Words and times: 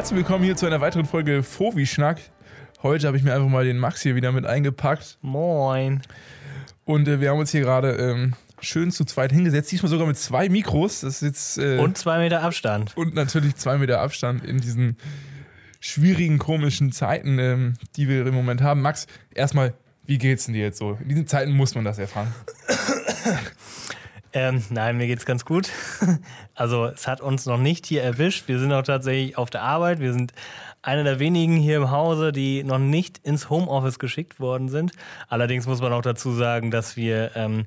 herzlich 0.00 0.16
willkommen 0.16 0.44
hier 0.44 0.56
zu 0.56 0.64
einer 0.64 0.80
weiteren 0.80 1.04
Folge 1.04 1.42
Fovi-Schnack. 1.42 2.22
Heute 2.82 3.06
habe 3.06 3.18
ich 3.18 3.22
mir 3.22 3.34
einfach 3.34 3.50
mal 3.50 3.66
den 3.66 3.76
Max 3.76 4.00
hier 4.00 4.14
wieder 4.14 4.32
mit 4.32 4.46
eingepackt. 4.46 5.18
Moin. 5.20 6.00
Und 6.86 7.06
äh, 7.06 7.20
wir 7.20 7.28
haben 7.28 7.38
uns 7.38 7.50
hier 7.50 7.60
gerade 7.60 7.90
ähm, 7.96 8.32
schön 8.62 8.92
zu 8.92 9.04
zweit 9.04 9.30
hingesetzt. 9.30 9.70
Diesmal 9.70 9.90
sogar 9.90 10.06
mit 10.06 10.16
zwei 10.16 10.48
Mikros. 10.48 11.02
Das 11.02 11.16
ist 11.16 11.20
jetzt, 11.20 11.58
äh, 11.58 11.76
Und 11.76 11.98
zwei 11.98 12.16
Meter 12.16 12.42
Abstand. 12.42 12.96
und 12.96 13.14
natürlich 13.14 13.56
zwei 13.56 13.76
Meter 13.76 14.00
Abstand 14.00 14.42
in 14.42 14.56
diesen 14.56 14.96
schwierigen, 15.80 16.38
komischen 16.38 16.92
Zeiten, 16.92 17.38
ähm, 17.38 17.74
die 17.96 18.08
wir 18.08 18.26
im 18.26 18.32
Moment 18.32 18.62
haben. 18.62 18.80
Max, 18.80 19.06
erstmal, 19.34 19.74
wie 20.06 20.16
geht's 20.16 20.46
denn 20.46 20.54
dir 20.54 20.62
jetzt 20.62 20.78
so? 20.78 20.96
In 21.02 21.10
diesen 21.10 21.26
Zeiten 21.26 21.52
muss 21.52 21.74
man 21.74 21.84
das 21.84 21.98
erfahren. 21.98 22.32
Ähm, 24.32 24.62
nein, 24.70 24.96
mir 24.96 25.06
geht's 25.06 25.26
ganz 25.26 25.44
gut. 25.44 25.68
Also 26.54 26.84
es 26.84 27.08
hat 27.08 27.22
uns 27.22 27.46
noch 27.46 27.56
nicht 27.56 27.86
hier 27.86 28.02
erwischt. 28.02 28.46
Wir 28.46 28.58
sind 28.58 28.70
auch 28.70 28.82
tatsächlich 28.82 29.38
auf 29.38 29.48
der 29.48 29.62
Arbeit. 29.62 29.98
Wir 29.98 30.12
sind 30.12 30.34
einer 30.82 31.04
der 31.04 31.18
wenigen 31.18 31.56
hier 31.56 31.78
im 31.78 31.90
Hause, 31.90 32.32
die 32.32 32.62
noch 32.64 32.78
nicht 32.78 33.16
ins 33.24 33.48
Homeoffice 33.48 33.98
geschickt 33.98 34.40
worden 34.40 34.68
sind. 34.68 34.92
Allerdings 35.28 35.66
muss 35.66 35.80
man 35.80 35.94
auch 35.94 36.02
dazu 36.02 36.32
sagen, 36.32 36.70
dass 36.70 36.98
wir 36.98 37.30
ähm, 37.36 37.64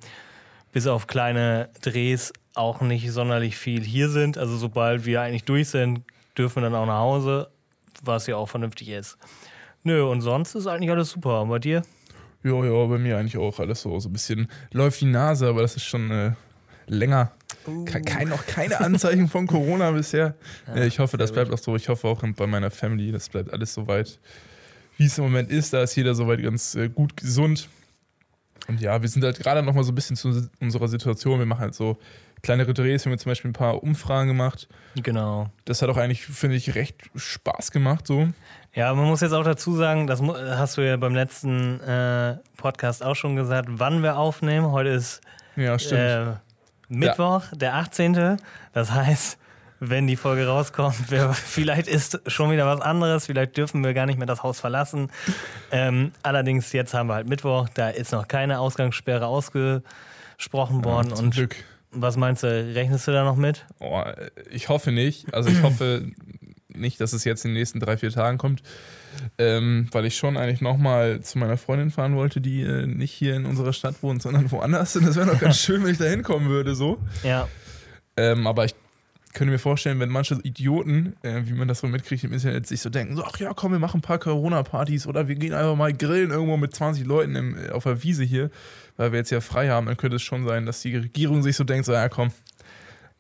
bis 0.71 0.85
auf 0.85 1.07
kleine 1.07 1.69
Drehs 1.81 2.33
auch 2.53 2.81
nicht 2.81 3.11
sonderlich 3.11 3.57
viel 3.57 3.81
hier 3.81 4.09
sind. 4.09 4.37
Also 4.37 4.57
sobald 4.57 5.05
wir 5.05 5.21
eigentlich 5.21 5.45
durch 5.45 5.69
sind, 5.69 6.01
dürfen 6.37 6.57
wir 6.57 6.69
dann 6.69 6.75
auch 6.75 6.85
nach 6.85 6.99
Hause, 6.99 7.49
was 8.03 8.27
ja 8.27 8.35
auch 8.35 8.49
vernünftig 8.49 8.89
ist. 8.89 9.17
Nö, 9.83 10.03
und 10.03 10.21
sonst 10.21 10.53
ist 10.53 10.67
eigentlich 10.67 10.91
alles 10.91 11.09
super. 11.09 11.41
Und 11.41 11.49
bei 11.49 11.59
dir? 11.59 11.81
Ja, 12.43 12.63
ja, 12.63 12.85
bei 12.85 12.97
mir 12.97 13.17
eigentlich 13.17 13.37
auch 13.37 13.57
alles 13.59 13.81
so. 13.81 13.97
So 13.99 14.09
ein 14.09 14.13
bisschen 14.13 14.47
läuft 14.71 15.01
die 15.01 15.05
Nase, 15.05 15.47
aber 15.47 15.61
das 15.61 15.75
ist 15.75 15.85
schon 15.85 16.11
äh, 16.11 16.33
länger. 16.87 17.31
Ke 17.85 18.01
kein, 18.01 18.27
noch 18.29 18.45
keine 18.45 18.79
Anzeichen 18.79 19.29
von 19.29 19.47
Corona 19.47 19.91
bisher. 19.91 20.35
Ja, 20.75 20.83
ich 20.83 20.99
hoffe, 20.99 21.17
das 21.17 21.31
bleibt 21.31 21.51
auch 21.51 21.57
so. 21.57 21.75
Ich 21.75 21.87
hoffe 21.87 22.07
auch 22.07 22.21
bei 22.35 22.47
meiner 22.47 22.71
Family, 22.71 23.11
das 23.11 23.29
bleibt 23.29 23.53
alles 23.53 23.73
so 23.73 23.87
weit, 23.87 24.19
wie 24.97 25.05
es 25.05 25.17
im 25.17 25.23
Moment 25.23 25.49
ist. 25.49 25.71
Da 25.73 25.83
ist 25.83 25.95
jeder 25.95 26.13
soweit 26.15 26.41
ganz 26.43 26.75
äh, 26.75 26.89
gut 26.89 27.15
gesund. 27.15 27.69
Und 28.67 28.81
ja, 28.81 29.01
wir 29.01 29.09
sind 29.09 29.23
halt 29.23 29.39
gerade 29.39 29.61
noch 29.63 29.73
mal 29.73 29.83
so 29.83 29.91
ein 29.91 29.95
bisschen 29.95 30.15
zu 30.15 30.49
unserer 30.59 30.87
Situation. 30.87 31.39
Wir 31.39 31.45
machen 31.45 31.61
halt 31.61 31.75
so 31.75 31.97
kleine 32.41 32.65
Drehs. 32.65 33.05
Wir 33.05 33.11
haben 33.11 33.19
zum 33.19 33.29
Beispiel 33.29 33.49
ein 33.51 33.53
paar 33.53 33.81
Umfragen 33.83 34.27
gemacht. 34.27 34.67
Genau. 34.95 35.49
Das 35.65 35.81
hat 35.81 35.89
auch 35.89 35.97
eigentlich, 35.97 36.25
finde 36.25 36.55
ich, 36.57 36.75
recht 36.75 37.01
Spaß 37.15 37.71
gemacht. 37.71 38.07
So. 38.07 38.29
Ja, 38.73 38.93
man 38.93 39.05
muss 39.05 39.21
jetzt 39.21 39.33
auch 39.33 39.43
dazu 39.43 39.75
sagen, 39.75 40.07
das 40.07 40.21
hast 40.21 40.77
du 40.77 40.81
ja 40.81 40.97
beim 40.97 41.13
letzten 41.15 41.79
äh, 41.81 42.37
Podcast 42.57 43.03
auch 43.03 43.15
schon 43.15 43.35
gesagt, 43.35 43.69
wann 43.71 44.01
wir 44.03 44.17
aufnehmen. 44.17 44.71
Heute 44.71 44.89
ist 44.89 45.21
Ja, 45.55 45.77
stimmt. 45.77 45.99
äh, 46.01 46.25
Mittwoch, 46.99 47.43
der 47.53 47.75
18. 47.75 48.37
Das 48.73 48.91
heißt, 48.91 49.37
wenn 49.79 50.07
die 50.07 50.15
Folge 50.15 50.47
rauskommt, 50.47 50.95
wir, 51.11 51.33
vielleicht 51.33 51.87
ist 51.87 52.21
schon 52.27 52.51
wieder 52.51 52.65
was 52.65 52.81
anderes, 52.81 53.25
vielleicht 53.25 53.57
dürfen 53.57 53.83
wir 53.83 53.93
gar 53.93 54.05
nicht 54.05 54.17
mehr 54.17 54.27
das 54.27 54.43
Haus 54.43 54.59
verlassen. 54.59 55.09
Ähm, 55.71 56.11
allerdings, 56.23 56.71
jetzt 56.73 56.93
haben 56.93 57.07
wir 57.07 57.15
halt 57.15 57.27
Mittwoch, 57.27 57.69
da 57.73 57.89
ist 57.89 58.11
noch 58.11 58.27
keine 58.27 58.59
Ausgangssperre 58.59 59.27
ausgesprochen 59.27 60.83
worden. 60.85 61.15
Zum 61.15 61.25
und 61.25 61.35
Glück. 61.35 61.55
was 61.91 62.17
meinst 62.17 62.43
du, 62.43 62.47
rechnest 62.47 63.07
du 63.07 63.11
da 63.11 63.23
noch 63.23 63.35
mit? 63.35 63.65
Oh, 63.79 64.03
ich 64.49 64.69
hoffe 64.69 64.91
nicht. 64.91 65.33
Also 65.33 65.49
ich 65.49 65.61
hoffe 65.63 66.11
nicht, 66.75 66.99
dass 67.01 67.13
es 67.13 67.23
jetzt 67.23 67.45
in 67.45 67.51
den 67.51 67.59
nächsten 67.59 67.79
drei, 67.79 67.97
vier 67.97 68.11
Tagen 68.11 68.37
kommt. 68.37 68.63
Ähm, 69.37 69.87
weil 69.91 70.05
ich 70.05 70.15
schon 70.17 70.37
eigentlich 70.37 70.61
nochmal 70.61 71.21
zu 71.21 71.37
meiner 71.37 71.57
Freundin 71.57 71.91
fahren 71.91 72.15
wollte, 72.15 72.41
die 72.41 72.61
äh, 72.61 72.87
nicht 72.87 73.11
hier 73.11 73.35
in 73.35 73.45
unserer 73.45 73.73
Stadt 73.73 74.01
wohnt, 74.01 74.21
sondern 74.21 74.49
woanders. 74.51 74.95
Und 74.95 75.05
das 75.05 75.15
wäre 75.15 75.27
doch 75.27 75.39
ganz 75.39 75.57
schön, 75.59 75.83
wenn 75.83 75.91
ich 75.91 75.99
da 75.99 76.05
hinkommen 76.05 76.49
würde. 76.49 76.75
So. 76.75 76.97
Ja, 77.23 77.47
Ähm, 78.17 78.47
aber 78.47 78.65
ich 78.65 78.75
könnte 79.33 79.51
mir 79.51 79.59
vorstellen, 79.59 79.99
wenn 79.99 80.09
manche 80.09 80.35
Idioten, 80.43 81.15
äh, 81.23 81.41
wie 81.45 81.53
man 81.53 81.67
das 81.67 81.79
so 81.79 81.87
mitkriegt 81.87 82.23
im 82.23 82.33
Internet, 82.33 82.67
sich 82.67 82.81
so 82.81 82.89
denken, 82.89 83.15
so, 83.15 83.23
ach 83.23 83.37
ja, 83.39 83.53
komm, 83.53 83.71
wir 83.71 83.79
machen 83.79 83.97
ein 83.97 84.01
paar 84.01 84.19
Corona-Partys 84.19 85.07
oder 85.07 85.27
wir 85.27 85.35
gehen 85.35 85.53
einfach 85.53 85.75
mal 85.75 85.91
grillen 85.93 86.29
irgendwo 86.31 86.55
mit 86.57 86.75
20 86.75 87.05
Leuten 87.05 87.35
im, 87.35 87.57
äh, 87.57 87.69
auf 87.69 87.83
der 87.83 88.03
Wiese 88.03 88.23
hier, 88.23 88.51
weil 88.95 89.11
wir 89.11 89.19
jetzt 89.19 89.31
ja 89.31 89.41
frei 89.41 89.69
haben, 89.69 89.87
dann 89.87 89.97
könnte 89.97 90.17
es 90.17 90.21
schon 90.21 90.45
sein, 90.45 90.65
dass 90.65 90.81
die 90.81 90.95
Regierung 90.95 91.41
sich 91.41 91.55
so 91.55 91.63
denkt, 91.63 91.85
so, 91.85 91.93
ja 91.93 92.09
komm, 92.09 92.31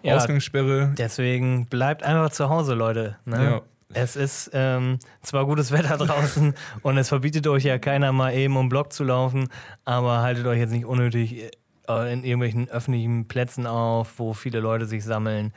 Ja. 0.03 0.17
Ausgangssperre, 0.17 0.93
Deswegen 0.97 1.65
bleibt 1.67 2.03
einfach 2.03 2.29
zu 2.29 2.49
Hause, 2.49 2.73
Leute. 2.73 3.17
Ne? 3.25 3.43
Ja. 3.43 3.61
Es 3.93 4.15
ist 4.15 4.51
ähm, 4.53 4.99
zwar 5.21 5.45
gutes 5.45 5.71
Wetter 5.71 5.97
draußen 6.05 6.53
und 6.81 6.97
es 6.97 7.09
verbietet 7.09 7.47
euch 7.47 7.63
ja 7.63 7.77
keiner 7.79 8.11
mal 8.11 8.33
eben 8.33 8.57
um 8.57 8.69
Block 8.69 8.91
zu 8.91 9.03
laufen, 9.03 9.47
aber 9.85 10.21
haltet 10.21 10.45
euch 10.45 10.59
jetzt 10.59 10.71
nicht 10.71 10.85
unnötig 10.85 11.51
äh, 11.87 12.13
in 12.13 12.23
irgendwelchen 12.23 12.69
öffentlichen 12.69 13.27
Plätzen 13.27 13.65
auf, 13.65 14.13
wo 14.17 14.33
viele 14.33 14.59
Leute 14.59 14.85
sich 14.85 15.03
sammeln. 15.03 15.53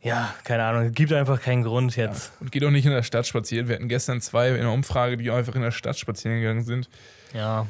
Ja, 0.00 0.34
keine 0.44 0.64
Ahnung, 0.64 0.82
es 0.84 0.92
gibt 0.92 1.12
einfach 1.12 1.40
keinen 1.40 1.62
Grund 1.62 1.96
jetzt. 1.96 2.32
Und 2.40 2.52
geht 2.52 2.62
auch 2.64 2.70
nicht 2.70 2.84
in 2.84 2.92
der 2.92 3.02
Stadt 3.02 3.26
spazieren. 3.26 3.68
Wir 3.68 3.76
hatten 3.76 3.88
gestern 3.88 4.20
zwei 4.20 4.50
in 4.50 4.60
der 4.60 4.70
Umfrage, 4.70 5.16
die 5.16 5.30
einfach 5.30 5.54
in 5.54 5.62
der 5.62 5.70
Stadt 5.70 5.98
spazieren 5.98 6.40
gegangen 6.40 6.62
sind. 6.62 6.90
Ja, 7.32 7.66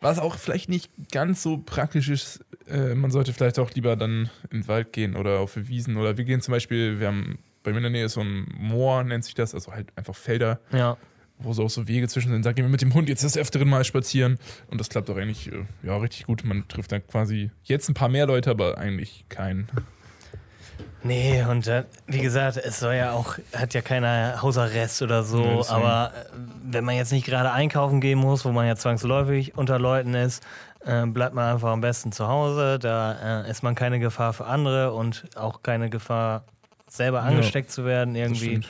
Was 0.00 0.18
auch 0.18 0.34
vielleicht 0.34 0.68
nicht 0.68 0.90
ganz 1.12 1.42
so 1.42 1.58
praktisch 1.58 2.08
ist. 2.08 2.44
Äh, 2.68 2.94
man 2.94 3.10
sollte 3.10 3.32
vielleicht 3.32 3.58
auch 3.58 3.70
lieber 3.72 3.96
dann 3.96 4.30
in 4.50 4.62
den 4.62 4.68
Wald 4.68 4.92
gehen 4.92 5.16
oder 5.16 5.40
auf 5.40 5.54
die 5.54 5.68
Wiesen. 5.68 5.96
Oder 5.96 6.16
wir 6.16 6.24
gehen 6.24 6.40
zum 6.40 6.52
Beispiel, 6.52 7.00
wir 7.00 7.08
haben 7.08 7.38
bei 7.62 7.72
mir 7.72 7.78
in 7.78 7.82
der 7.82 7.90
Nähe 7.90 8.04
ist 8.04 8.12
so 8.12 8.20
ein 8.20 8.46
Moor, 8.56 9.02
nennt 9.02 9.24
sich 9.24 9.34
das, 9.34 9.52
also 9.52 9.72
halt 9.72 9.88
einfach 9.96 10.14
Felder, 10.14 10.60
ja. 10.70 10.96
wo 11.38 11.52
so 11.52 11.64
auch 11.64 11.70
so 11.70 11.88
Wege 11.88 12.06
zwischen 12.06 12.30
sind. 12.30 12.46
Da 12.46 12.52
gehen 12.52 12.64
wir 12.64 12.70
mit 12.70 12.80
dem 12.80 12.94
Hund 12.94 13.08
jetzt 13.08 13.24
das 13.24 13.36
öfteren 13.36 13.68
Mal 13.68 13.84
spazieren. 13.84 14.38
Und 14.68 14.80
das 14.80 14.88
klappt 14.88 15.10
auch 15.10 15.16
eigentlich 15.16 15.50
äh, 15.50 15.64
ja, 15.82 15.96
richtig 15.96 16.26
gut. 16.26 16.44
Man 16.44 16.68
trifft 16.68 16.92
dann 16.92 17.04
quasi 17.06 17.50
jetzt 17.64 17.88
ein 17.88 17.94
paar 17.94 18.08
mehr 18.08 18.26
Leute, 18.26 18.50
aber 18.50 18.78
eigentlich 18.78 19.24
keinen. 19.28 19.68
Nee, 21.02 21.42
und 21.44 21.66
äh, 21.66 21.84
wie 22.06 22.20
gesagt, 22.20 22.56
es 22.56 22.80
soll 22.80 22.94
ja 22.94 23.12
auch, 23.12 23.38
hat 23.52 23.74
ja 23.74 23.80
keiner 23.80 24.42
Hausarrest 24.42 25.02
oder 25.02 25.22
so, 25.22 25.40
Nee, 25.40 25.62
aber 25.68 26.12
äh, 26.14 26.38
wenn 26.64 26.84
man 26.84 26.96
jetzt 26.96 27.12
nicht 27.12 27.26
gerade 27.26 27.52
einkaufen 27.52 28.00
gehen 28.00 28.18
muss, 28.18 28.44
wo 28.44 28.50
man 28.50 28.66
ja 28.66 28.76
zwangsläufig 28.76 29.56
unter 29.56 29.78
Leuten 29.78 30.14
ist, 30.14 30.42
äh, 30.86 31.04
bleibt 31.06 31.34
man 31.34 31.52
einfach 31.54 31.70
am 31.70 31.80
besten 31.80 32.12
zu 32.12 32.28
Hause, 32.28 32.78
da 32.78 33.42
äh, 33.44 33.50
ist 33.50 33.62
man 33.62 33.74
keine 33.74 33.98
Gefahr 33.98 34.32
für 34.32 34.46
andere 34.46 34.92
und 34.92 35.24
auch 35.36 35.62
keine 35.62 35.90
Gefahr, 35.90 36.44
selber 36.88 37.22
angesteckt 37.22 37.70
zu 37.70 37.84
werden 37.84 38.14
irgendwie. 38.14 38.60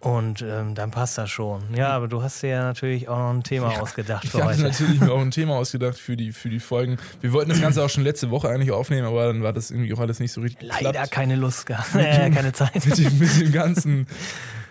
Und 0.00 0.42
ähm, 0.42 0.74
dann 0.74 0.90
passt 0.90 1.16
das 1.16 1.30
schon. 1.30 1.62
Ja, 1.76 1.90
aber 1.90 2.08
du 2.08 2.22
hast 2.24 2.42
dir 2.42 2.48
ja 2.48 2.62
natürlich 2.64 3.08
auch 3.08 3.16
noch 3.18 3.30
ein 3.30 3.44
Thema 3.44 3.80
ausgedacht 3.80 4.24
Ich 4.24 4.30
für 4.32 4.38
hatte 4.38 4.54
heute. 4.54 4.62
natürlich 4.62 5.00
mir 5.00 5.12
auch 5.12 5.20
ein 5.20 5.30
Thema 5.40 5.54
ausgedacht 5.54 5.96
für 5.96 6.16
die, 6.16 6.32
für 6.32 6.48
die 6.48 6.58
Folgen. 6.58 6.98
Wir 7.20 7.32
wollten 7.32 7.50
das 7.50 7.60
Ganze 7.60 7.84
auch 7.84 7.88
schon 7.88 8.02
letzte 8.02 8.30
Woche 8.30 8.48
eigentlich 8.48 8.72
aufnehmen, 8.72 9.06
aber 9.06 9.28
dann 9.28 9.44
war 9.44 9.52
das 9.52 9.70
irgendwie 9.70 9.94
auch 9.94 10.00
alles 10.00 10.18
nicht 10.18 10.32
so 10.32 10.40
richtig 10.40 10.68
Leider 10.68 10.86
geklappt. 10.90 11.12
keine 11.12 11.36
Lust 11.36 11.66
gehabt, 11.66 11.94
äh, 11.94 12.30
keine 12.34 12.52
Zeit. 12.52 12.84
mit 12.84 12.98
dem, 12.98 13.16
mit 13.16 13.40
dem 13.40 13.52
Ganzen 13.52 14.08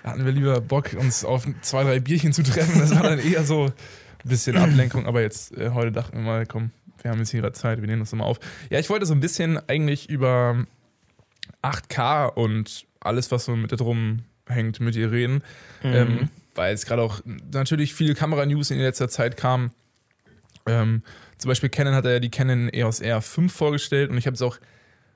hatten 0.04 0.26
wir 0.26 0.34
lieber 0.34 0.60
Bock, 0.60 0.94
uns 1.00 1.24
auf 1.24 1.48
zwei, 1.62 1.84
drei 1.86 2.02
Bierchen 2.02 2.34
zu 2.34 2.44
treffen. 2.44 2.80
Das 2.80 2.94
war 2.94 3.04
dann 3.04 3.20
eher 3.20 3.46
so 3.46 3.72
bisschen 4.30 4.58
Ablenkung. 4.58 5.06
Aber 5.06 5.22
jetzt, 5.22 5.56
äh, 5.58 5.72
heute 5.72 5.92
dachten 5.92 6.18
wir 6.18 6.24
mal, 6.24 6.46
komm, 6.46 6.72
wir 7.02 7.12
haben 7.12 7.20
jetzt 7.20 7.32
hier 7.32 7.42
gerade 7.42 7.54
Zeit, 7.54 7.82
wir 7.82 7.88
nehmen 7.88 8.02
das 8.02 8.12
nochmal 8.12 8.28
auf. 8.28 8.40
Ja, 8.70 8.80
ich 8.80 8.90
wollte 8.90 9.06
so 9.06 9.14
ein 9.14 9.20
bisschen 9.20 9.58
eigentlich 9.70 10.10
über 10.10 10.66
8K 11.62 12.28
und 12.28 12.86
alles, 13.00 13.32
was 13.32 13.46
so 13.46 13.56
mit 13.56 13.72
drum 13.80 14.24
hängt, 14.48 14.80
mit 14.80 14.96
dir 14.96 15.12
reden. 15.12 15.44
Ähm, 15.84 16.30
weil 16.56 16.74
es 16.74 16.86
gerade 16.86 17.02
auch 17.02 17.22
natürlich 17.26 17.94
viele 17.94 18.14
Kamera-News 18.14 18.72
in 18.72 18.80
letzter 18.80 19.10
Zeit 19.10 19.38
kamen. 19.38 19.72
Ähm, 20.68 21.04
zum 21.38 21.50
Beispiel 21.50 21.70
Canon 21.70 21.96
hat 21.96 22.06
er 22.06 22.14
ja 22.14 22.20
die 22.20 22.30
Canon 22.30 22.70
EOS 22.72 23.02
R5 23.02 23.50
vorgestellt 23.50 24.12
und 24.12 24.18
ich 24.18 24.28
habe 24.28 24.36
es 24.36 24.42
auch 24.42 24.58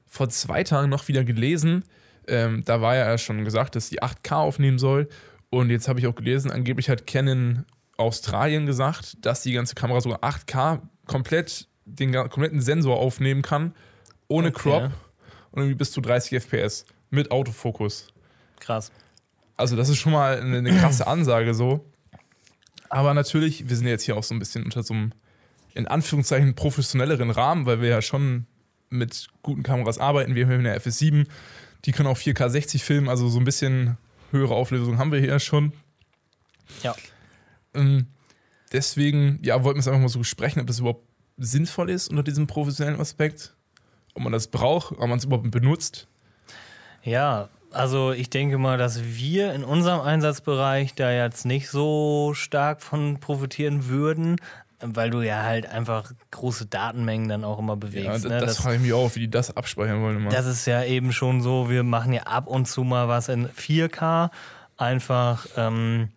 vor 0.08 0.30
zwei 0.30 0.64
Tagen 0.64 0.90
noch 0.90 1.08
wieder 1.08 1.24
gelesen. 1.24 1.84
Ähm, 2.28 2.64
da 2.66 2.82
war 2.82 2.96
ja 2.96 3.18
schon 3.18 3.44
gesagt, 3.46 3.76
dass 3.76 3.90
die 3.90 4.02
8K 4.02 4.36
aufnehmen 4.38 4.80
soll. 4.80 5.08
Und 5.52 5.70
jetzt 5.70 5.88
habe 5.88 6.00
ich 6.00 6.08
auch 6.08 6.16
gelesen, 6.16 6.52
angeblich 6.52 6.90
hat 6.90 7.06
Canon 7.06 7.66
Australien 7.98 8.66
gesagt, 8.66 9.18
dass 9.26 9.42
die 9.44 9.54
ganze 9.54 9.76
Kamera 9.76 10.02
sogar 10.02 10.20
8K 10.24 10.82
komplett 11.08 11.68
den 11.86 12.14
kompletten 12.14 12.62
Sensor 12.62 12.98
aufnehmen 12.98 13.42
kann, 13.42 13.74
ohne 14.28 14.50
Okay. 14.50 14.60
Crop 14.60 14.92
und 15.52 15.62
irgendwie 15.62 15.76
bis 15.76 15.92
zu 15.92 16.02
30 16.02 16.42
FPS 16.42 16.86
mit 17.10 17.32
Autofokus. 17.32 18.08
Krass. 18.60 18.92
Also 19.58 19.76
das 19.76 19.90
ist 19.90 19.98
schon 19.98 20.12
mal 20.12 20.40
eine, 20.40 20.58
eine 20.58 20.78
krasse 20.78 21.08
Ansage 21.08 21.54
so. 21.54 21.86
Aber 22.90 23.14
natürlich, 23.14 23.70
wir 23.70 23.76
sind 23.76 23.88
jetzt 23.88 24.04
hier 24.04 24.18
auch 24.18 24.24
so 24.24 24.34
ein 24.36 24.40
bisschen 24.40 24.64
unter 24.64 24.84
so 24.84 24.94
einem, 24.94 25.12
in 25.74 25.88
Anführungszeichen, 25.88 26.56
professionelleren 26.56 27.30
Rahmen, 27.30 27.66
weil 27.66 27.82
wir 27.82 27.90
ja 27.90 28.02
schon 28.02 28.48
mit 28.90 29.28
guten 29.44 29.64
Kameras 29.64 29.98
arbeiten. 29.98 30.36
Wir 30.36 30.46
haben 30.46 30.60
eine 30.60 30.78
FS7, 30.78 31.28
die 31.86 31.92
können 31.92 32.08
auch 32.08 32.18
4K 32.18 32.50
60 32.50 32.84
filmen, 32.84 33.10
also 33.10 33.28
so 33.30 33.40
ein 33.40 33.46
bisschen 33.46 33.98
höhere 34.32 34.56
Auflösung 34.56 34.98
haben 34.98 35.12
wir 35.12 35.20
hier 35.20 35.40
schon. 35.40 35.74
Ja. 36.84 36.96
Ähm, 37.76 38.08
deswegen, 38.72 39.40
ja, 39.42 39.64
wollten 39.64 39.78
wir 39.78 39.82
es 39.82 39.88
einfach 39.88 40.02
mal 40.02 40.10
so 40.10 40.20
besprechen, 40.20 40.62
ob 40.62 40.68
das 40.68 40.80
überhaupt 40.80 41.06
sinnvoll 41.38 41.90
ist 41.90 42.10
unter 42.10 42.24
diesem 42.24 42.48
professionellen 42.48 43.00
Aspekt. 43.00 43.56
Ob 44.14 44.24
man 44.24 44.32
das 44.32 44.48
braucht, 44.48 44.94
ob 44.94 45.08
man 45.08 45.18
es 45.18 45.26
überhaupt 45.26 45.52
benutzt. 45.52 46.08
Ja, 47.04 47.50
also 47.72 48.14
ich 48.14 48.30
denke 48.30 48.58
mal, 48.58 48.78
dass 48.78 49.04
wir 49.04 49.54
in 49.54 49.64
unserem 49.64 50.00
Einsatzbereich 50.00 50.96
da 50.96 51.12
jetzt 51.12 51.46
nicht 51.46 51.70
so 51.70 52.32
stark 52.34 52.82
von 52.82 53.20
profitieren 53.20 53.88
würden, 53.88 54.38
weil 54.80 55.10
du 55.10 55.22
ja 55.22 55.44
halt 55.44 55.68
einfach 55.68 56.12
große 56.32 56.68
Datenmengen 56.68 57.28
dann 57.28 57.44
auch 57.44 57.60
immer 57.60 57.76
bewegst. 57.76 58.06
Ja, 58.06 58.14
das, 58.14 58.24
ne? 58.24 58.40
das 58.40 58.58
frage 58.58 58.78
ich 58.78 58.82
mich 58.82 58.94
auch, 58.94 59.14
wie 59.16 59.22
die 59.22 59.30
das 59.30 59.56
abspeichern 59.56 60.02
wollen. 60.02 60.18
Immer. 60.18 60.30
das 60.30 60.46
ist 60.46 60.66
ja 60.66 60.84
eben 60.84 61.12
schon 61.12 61.42
so, 61.42 61.70
wir 61.70 61.84
machen 61.84 62.14
ja 62.14 62.24
ab 62.24 62.48
und 62.48 62.66
zu 62.66 62.84
mal 62.84 63.08
was 63.08 63.30
in 63.30 63.48
4K, 63.50 64.30
einfach, 64.78 65.46
ähm, 65.58 66.10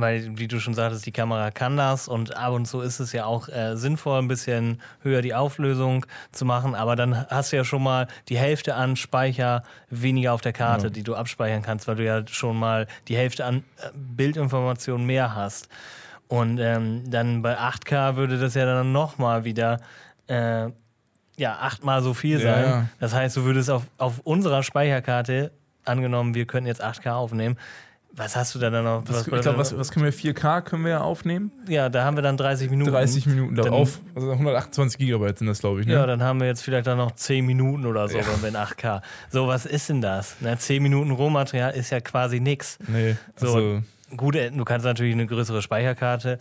weil, 0.00 0.38
wie 0.38 0.48
du 0.48 0.58
schon 0.60 0.74
sagtest, 0.74 1.04
die 1.06 1.12
Kamera 1.12 1.50
kann 1.50 1.76
das 1.76 2.08
und 2.08 2.36
ab 2.36 2.52
und 2.52 2.66
zu 2.66 2.80
ist 2.80 3.00
es 3.00 3.12
ja 3.12 3.24
auch 3.26 3.48
äh, 3.48 3.76
sinnvoll, 3.76 4.18
ein 4.20 4.28
bisschen 4.28 4.80
höher 5.02 5.22
die 5.22 5.34
Auflösung 5.34 6.06
zu 6.32 6.44
machen, 6.44 6.74
aber 6.74 6.96
dann 6.96 7.26
hast 7.28 7.52
du 7.52 7.56
ja 7.56 7.64
schon 7.64 7.82
mal 7.82 8.06
die 8.28 8.38
Hälfte 8.38 8.74
an 8.74 8.96
Speicher 8.96 9.62
weniger 9.90 10.32
auf 10.32 10.40
der 10.40 10.52
Karte, 10.52 10.84
Ja. 10.86 10.90
die 10.90 11.02
du 11.02 11.14
abspeichern 11.14 11.62
kannst, 11.62 11.86
weil 11.88 11.96
du 11.96 12.04
ja 12.04 12.26
schon 12.26 12.56
mal 12.58 12.86
die 13.08 13.16
Hälfte 13.16 13.44
an 13.44 13.58
äh, 13.78 13.88
Bildinformationen 13.94 15.06
mehr 15.06 15.34
hast. 15.34 15.68
Und 16.28 16.58
ähm, 16.58 17.10
dann 17.10 17.42
bei 17.42 17.58
8K 17.58 18.16
würde 18.16 18.38
das 18.38 18.54
ja 18.54 18.64
dann 18.64 18.92
nochmal 18.92 19.44
wieder 19.44 19.78
äh, 20.28 20.68
ja, 21.36 21.58
achtmal 21.60 22.02
so 22.02 22.14
viel 22.14 22.38
sein. 22.40 22.64
ja. 22.64 22.86
Das 23.00 23.12
heißt, 23.14 23.36
du 23.36 23.44
würdest 23.44 23.70
auf, 23.70 23.82
auf 23.98 24.20
unserer 24.20 24.62
Speicherkarte, 24.62 25.50
angenommen, 25.84 26.34
wir 26.34 26.46
könnten 26.46 26.68
jetzt 26.68 26.82
8K 26.84 27.10
aufnehmen, 27.12 27.56
was 28.14 28.36
hast 28.36 28.54
du 28.54 28.58
da 28.58 28.68
dann 28.70 28.84
noch? 28.84 29.02
Was, 29.06 29.26
ich 29.26 29.32
glaube, 29.32 29.58
was, 29.58 29.76
was 29.76 29.90
können 29.90 30.04
wir? 30.04 30.12
4K 30.12 30.60
können 30.62 30.84
wir 30.84 30.90
ja 30.92 31.00
aufnehmen? 31.00 31.50
ja, 31.68 31.88
da 31.88 32.04
haben 32.04 32.16
wir 32.16 32.22
dann 32.22 32.36
30 32.36 32.70
Minuten. 32.70 32.90
30 32.90 33.26
Minuten 33.26 33.54
darauf. 33.54 34.00
Also 34.14 34.30
128 34.32 34.98
Gigabyte 34.98 35.38
sind 35.38 35.46
das, 35.46 35.60
glaube 35.60 35.80
ich. 35.80 35.86
Ne? 35.86 35.94
Ja, 35.94 36.06
dann 36.06 36.22
haben 36.22 36.38
wir 36.40 36.46
jetzt 36.46 36.62
vielleicht 36.62 36.86
dann 36.86 36.98
noch 36.98 37.12
10 37.12 37.44
Minuten 37.46 37.86
oder 37.86 38.08
so, 38.08 38.18
Ja. 38.18 38.24
wenn 38.26 38.42
wir 38.42 38.48
in 38.50 38.56
8K. 38.56 39.00
So, 39.30 39.46
was 39.48 39.64
ist 39.66 39.88
denn 39.88 40.00
das? 40.02 40.36
Na, 40.40 40.58
10 40.58 40.82
Minuten 40.82 41.10
Rohmaterial 41.10 41.72
ist 41.74 41.90
ja 41.90 42.00
quasi 42.00 42.38
nix. 42.40 42.78
nee, 42.86 43.16
So, 43.36 43.46
also, 43.54 43.82
Gut, 44.16 44.36
äh, 44.36 44.50
du 44.50 44.64
kannst 44.64 44.84
natürlich 44.84 45.14
eine 45.14 45.24
größere 45.26 45.62
Speicherkarte, 45.62 46.38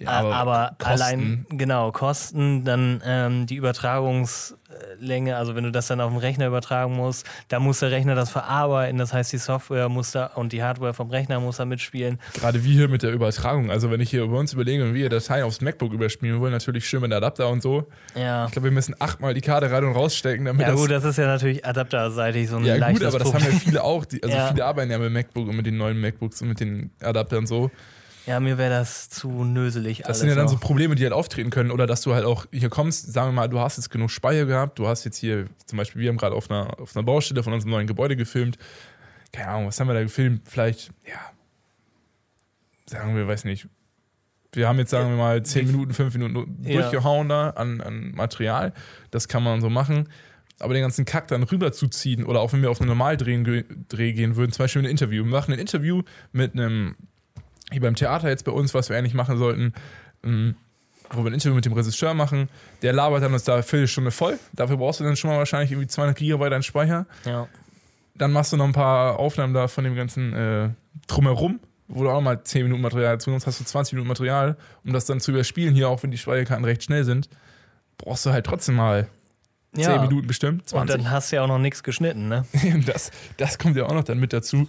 ja, 0.00 0.08
aber, 0.10 0.34
aber 0.34 0.76
Kosten, 0.78 0.90
allein, 0.90 1.46
genau, 1.50 1.92
Kosten, 1.92 2.64
dann 2.64 3.02
ähm, 3.04 3.46
die 3.46 3.56
Übertragungslänge, 3.56 5.36
also 5.36 5.54
wenn 5.54 5.64
du 5.64 5.70
das 5.70 5.88
dann 5.88 6.00
auf 6.00 6.10
den 6.10 6.18
Rechner 6.18 6.46
übertragen 6.46 6.94
musst, 6.94 7.26
da 7.48 7.60
muss 7.60 7.80
der 7.80 7.90
Rechner 7.90 8.14
das 8.14 8.30
verarbeiten, 8.30 8.98
das 8.98 9.12
heißt, 9.12 9.32
die 9.32 9.38
Software 9.38 9.88
muss 9.88 10.12
da 10.12 10.26
und 10.26 10.52
die 10.52 10.62
Hardware 10.62 10.94
vom 10.94 11.10
Rechner 11.10 11.40
muss 11.40 11.58
da 11.58 11.64
mitspielen. 11.64 12.18
Gerade 12.34 12.64
wie 12.64 12.72
hier 12.72 12.88
mit 12.88 13.02
der 13.02 13.12
Übertragung. 13.12 13.70
Also, 13.70 13.90
wenn 13.90 14.00
ich 14.00 14.10
hier 14.10 14.22
über 14.22 14.38
uns 14.38 14.52
überlege, 14.52 14.88
wie 14.90 15.00
wir 15.00 15.08
Dateien 15.10 15.44
aufs 15.44 15.60
MacBook 15.60 15.92
überspielen 15.92 16.40
wollen, 16.40 16.52
natürlich 16.52 16.88
schön 16.88 17.02
mit 17.02 17.12
Adapter 17.12 17.48
und 17.48 17.62
so. 17.62 17.88
Ja. 18.14 18.46
Ich 18.46 18.52
glaube, 18.52 18.68
wir 18.68 18.72
müssen 18.72 18.94
achtmal 18.98 19.34
die 19.34 19.40
Karte 19.42 19.70
rein 19.70 19.84
und 19.84 19.92
rausstecken, 19.92 20.44
damit 20.46 20.62
Ja, 20.62 20.72
das. 20.72 20.80
gut, 20.80 20.90
das 20.90 21.04
ist 21.04 21.18
ja 21.18 21.26
natürlich 21.26 21.64
adapterseitig 21.66 22.48
so 22.48 22.56
ein 22.56 22.64
ja, 22.64 22.74
gut, 22.74 22.80
leichtes 22.80 23.06
aber 23.08 23.18
das 23.18 23.30
Problem. 23.30 23.46
haben 23.48 23.52
ja 23.54 23.58
viele 23.60 23.84
auch. 23.84 24.04
Die, 24.04 24.22
also, 24.22 24.34
Ja. 24.40 24.48
viele 24.48 24.64
arbeiten 24.64 24.90
ja 24.90 24.98
mit 24.98 25.12
MacBook 25.12 25.48
und 25.48 25.56
mit 25.56 25.66
den 25.66 25.76
neuen 25.76 26.00
MacBooks 26.00 26.40
und 26.42 26.48
mit 26.48 26.60
den 26.60 26.90
Adaptern 27.02 27.46
so. 27.46 27.70
Ja, 28.26 28.38
mir 28.40 28.58
wäre 28.58 28.70
das 28.70 29.08
zu 29.08 29.44
nöselig. 29.44 30.02
Das 30.06 30.20
sind 30.20 30.28
ja 30.28 30.34
dann 30.34 30.46
so 30.48 30.54
noch. 30.54 30.60
Probleme, 30.60 30.94
die 30.94 31.02
halt 31.04 31.12
auftreten 31.12 31.50
können. 31.50 31.70
Oder 31.70 31.86
dass 31.86 32.02
du 32.02 32.14
halt 32.14 32.24
auch 32.24 32.46
hier 32.52 32.68
kommst, 32.68 33.12
sagen 33.12 33.28
wir 33.28 33.32
mal, 33.32 33.48
du 33.48 33.58
hast 33.60 33.76
jetzt 33.78 33.90
genug 33.90 34.10
Speicher 34.10 34.44
gehabt, 34.46 34.78
du 34.78 34.86
hast 34.86 35.04
jetzt 35.04 35.16
hier, 35.18 35.46
zum 35.66 35.78
Beispiel, 35.78 36.02
wir 36.02 36.08
haben 36.10 36.18
gerade 36.18 36.34
auf 36.36 36.50
einer, 36.50 36.78
auf 36.78 36.94
einer 36.94 37.02
Baustelle 37.04 37.42
von 37.42 37.52
unserem 37.52 37.70
neuen 37.72 37.86
Gebäude 37.86 38.16
gefilmt. 38.16 38.58
Keine 39.32 39.48
Ahnung, 39.48 39.66
was 39.68 39.80
haben 39.80 39.88
wir 39.88 39.94
da 39.94 40.02
gefilmt? 40.02 40.42
Vielleicht, 40.48 40.90
ja, 41.08 41.18
sagen 42.86 43.14
wir, 43.16 43.26
weiß 43.26 43.44
nicht. 43.44 43.68
Wir 44.52 44.66
haben 44.68 44.78
jetzt, 44.78 44.90
sagen 44.90 45.08
wir 45.10 45.16
mal, 45.16 45.42
10 45.44 45.66
Minuten, 45.68 45.94
5 45.94 46.14
Minuten 46.16 46.58
Ja. 46.64 46.80
durchgehauen 46.80 47.28
da 47.28 47.50
an, 47.50 47.80
an 47.80 48.10
Material. 48.12 48.72
Das 49.12 49.28
kann 49.28 49.44
man 49.44 49.60
so 49.60 49.70
machen. 49.70 50.08
Aber 50.58 50.74
den 50.74 50.82
ganzen 50.82 51.04
Kack 51.04 51.28
dann 51.28 51.44
rüber 51.44 51.72
zu 51.72 51.86
ziehen 51.88 52.24
oder 52.24 52.40
auch 52.40 52.52
wenn 52.52 52.60
wir 52.60 52.70
auf 52.70 52.80
einen 52.80 52.88
Normaldreh 52.88 53.42
ge- 53.44 53.64
Dreh 53.88 54.12
gehen 54.12 54.34
würden, 54.36 54.52
zum 54.52 54.64
Beispiel 54.64 54.82
ein 54.82 54.90
Interview. 54.90 55.24
Wir 55.24 55.30
machen 55.30 55.52
ein 55.54 55.58
Interview 55.60 56.02
mit 56.32 56.52
einem, 56.52 56.96
hier 57.70 57.80
beim 57.80 57.94
Theater 57.94 58.28
jetzt 58.28 58.44
bei 58.44 58.52
uns, 58.52 58.74
was 58.74 58.88
wir 58.88 58.96
eigentlich 58.96 59.14
machen 59.14 59.38
sollten, 59.38 59.72
ähm, 60.24 60.54
wo 61.10 61.24
wir 61.24 61.30
ein 61.30 61.34
Interview 61.34 61.54
mit 61.54 61.64
dem 61.64 61.72
Regisseur 61.72 62.14
machen. 62.14 62.48
Der 62.82 62.92
labert 62.92 63.22
dann 63.22 63.32
uns 63.32 63.44
da 63.44 63.54
eine 63.54 63.62
Viertelstunde 63.62 64.10
voll. 64.10 64.38
Dafür 64.52 64.76
brauchst 64.76 65.00
du 65.00 65.04
dann 65.04 65.16
schon 65.16 65.30
mal 65.30 65.38
wahrscheinlich 65.38 65.72
irgendwie 65.72 65.88
200 65.88 66.16
Gigabyte 66.16 66.52
an 66.52 66.62
Speicher. 66.62 67.06
Ja. 67.24 67.48
Dann 68.14 68.32
machst 68.32 68.52
du 68.52 68.56
noch 68.56 68.66
ein 68.66 68.72
paar 68.72 69.18
Aufnahmen 69.18 69.54
da 69.54 69.66
von 69.68 69.84
dem 69.84 69.96
ganzen 69.96 70.32
äh, 70.34 70.68
Drumherum, 71.06 71.60
wo 71.88 72.04
du 72.04 72.10
auch 72.10 72.20
mal 72.20 72.42
10 72.42 72.64
Minuten 72.64 72.82
Material 72.82 73.20
zu 73.20 73.30
uns 73.30 73.46
hast 73.46 73.60
du 73.60 73.64
20 73.64 73.94
Minuten 73.94 74.08
Material, 74.08 74.56
um 74.84 74.92
das 74.92 75.06
dann 75.06 75.20
zu 75.20 75.32
überspielen, 75.32 75.74
hier 75.74 75.88
auch 75.88 76.02
wenn 76.02 76.10
die 76.10 76.18
Speicherkarten 76.18 76.64
recht 76.64 76.82
schnell 76.84 77.04
sind. 77.04 77.28
Brauchst 77.98 78.24
du 78.26 78.30
halt 78.30 78.46
trotzdem 78.46 78.76
mal 78.76 79.08
10 79.74 79.84
ja. 79.84 80.02
Minuten 80.02 80.26
bestimmt, 80.26 80.62
Und 80.62 80.68
20. 80.68 80.96
dann 80.96 81.10
hast 81.10 81.30
du 81.30 81.36
ja 81.36 81.42
auch 81.42 81.48
noch 81.48 81.58
nichts 81.58 81.82
geschnitten, 81.82 82.28
ne? 82.28 82.44
das, 82.86 83.10
das 83.36 83.58
kommt 83.58 83.76
ja 83.76 83.86
auch 83.86 83.94
noch 83.94 84.04
dann 84.04 84.18
mit 84.18 84.32
dazu. 84.32 84.68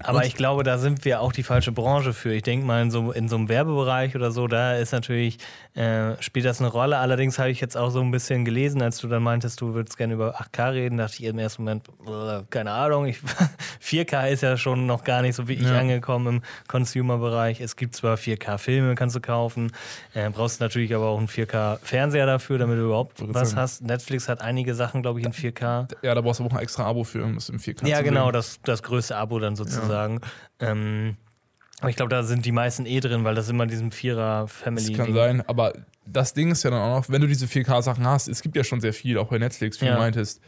Aber 0.00 0.18
Und- 0.18 0.26
ich 0.26 0.34
glaube, 0.34 0.64
da 0.64 0.78
sind 0.78 1.04
wir 1.04 1.20
auch 1.20 1.32
die 1.32 1.42
falsche 1.44 1.70
Branche 1.72 2.12
für. 2.12 2.32
Ich 2.34 2.42
denke 2.42 2.66
mal, 2.66 2.82
in 2.82 2.90
so, 2.90 3.12
in 3.12 3.28
so 3.28 3.36
einem 3.36 3.48
Werbebereich 3.48 4.16
oder 4.16 4.32
so, 4.32 4.48
da 4.48 4.74
ist 4.76 4.92
natürlich, 4.92 5.38
äh, 5.74 6.20
spielt 6.22 6.46
das 6.46 6.60
eine 6.60 6.70
Rolle. 6.70 6.98
Allerdings 6.98 7.38
habe 7.38 7.50
ich 7.50 7.60
jetzt 7.60 7.76
auch 7.76 7.90
so 7.90 8.00
ein 8.00 8.10
bisschen 8.12 8.44
gelesen, 8.44 8.80
als 8.80 8.98
du 8.98 9.08
dann 9.08 9.22
meintest, 9.24 9.60
du 9.60 9.74
würdest 9.74 9.96
gerne 9.96 10.14
über 10.14 10.40
8K 10.40 10.72
reden, 10.72 10.98
dachte 10.98 11.16
ich 11.18 11.24
im 11.24 11.38
ersten 11.38 11.62
Moment, 11.64 11.88
äh, 12.06 12.42
keine 12.50 12.70
Ahnung, 12.70 13.06
ich, 13.06 13.18
4K 13.82 14.28
ist 14.30 14.42
ja 14.42 14.56
schon 14.56 14.86
noch 14.86 15.02
gar 15.04 15.22
nicht 15.22 15.34
so 15.34 15.48
wirklich 15.48 15.68
Ja. 15.68 15.78
angekommen 15.80 16.36
im 16.36 16.42
Consumer-Bereich. 16.68 17.60
Es 17.60 17.74
gibt 17.76 17.96
zwar 17.96 18.16
4K-Filme, 18.16 18.94
kannst 18.94 19.16
du 19.16 19.20
kaufen, 19.20 19.72
äh, 20.14 20.30
brauchst 20.30 20.60
natürlich 20.60 20.94
aber 20.94 21.06
auch 21.06 21.18
einen 21.18 21.28
4K-Fernseher 21.28 22.26
dafür, 22.26 22.58
damit 22.58 22.78
du 22.78 22.84
überhaupt 22.84 23.14
was 23.34 23.50
sagen. 23.50 23.60
hast. 23.62 23.82
Netflix 23.82 24.28
hat 24.28 24.40
einige 24.42 24.74
Sachen, 24.74 25.02
glaube 25.02 25.20
ich, 25.20 25.26
in 25.26 25.32
4K. 25.32 25.88
Ja, 26.02 26.14
da 26.14 26.20
brauchst 26.20 26.38
du 26.40 26.44
auch 26.44 26.52
ein 26.52 26.60
extra 26.60 26.84
Abo 26.84 27.02
für, 27.04 27.24
um 27.24 27.36
es 27.36 27.48
im 27.48 27.58
4K 27.58 27.86
Ja, 27.88 27.98
zu 27.98 28.04
genau, 28.04 28.26
sehen. 28.26 28.32
das, 28.34 28.60
das 28.62 28.82
größte 28.82 29.16
Abo 29.16 29.38
dann 29.40 29.56
sozusagen. 29.56 30.20
Ähm, 30.60 31.16
aber 31.80 31.90
ich 31.90 31.96
glaube, 31.96 32.10
da 32.10 32.22
sind 32.22 32.46
die 32.46 32.52
meisten 32.52 32.86
eh 32.86 33.00
drin, 33.00 33.24
weil 33.24 33.34
das 33.34 33.48
immer 33.48 33.66
diesem 33.66 33.90
Vierer-Family. 33.92 34.92
Das 34.92 34.96
kann 35.06 35.14
sein, 35.14 35.42
aber 35.46 35.72
das 36.06 36.32
Ding 36.34 36.50
ist 36.50 36.62
ja 36.62 36.70
dann 36.70 36.80
auch 36.80 36.98
noch, 37.00 37.08
wenn 37.10 37.20
du 37.20 37.26
diese 37.26 37.46
4K-Sachen 37.46 38.06
hast, 38.06 38.28
es 38.28 38.42
gibt 38.42 38.56
ja 38.56 38.64
schon 38.64 38.80
sehr 38.80 38.92
viel, 38.92 39.18
auch 39.18 39.28
bei 39.28 39.38
Netflix, 39.38 39.80
wie 39.80 39.86
Ja. 39.86 39.94
du 39.94 39.98
meintest. 39.98 40.40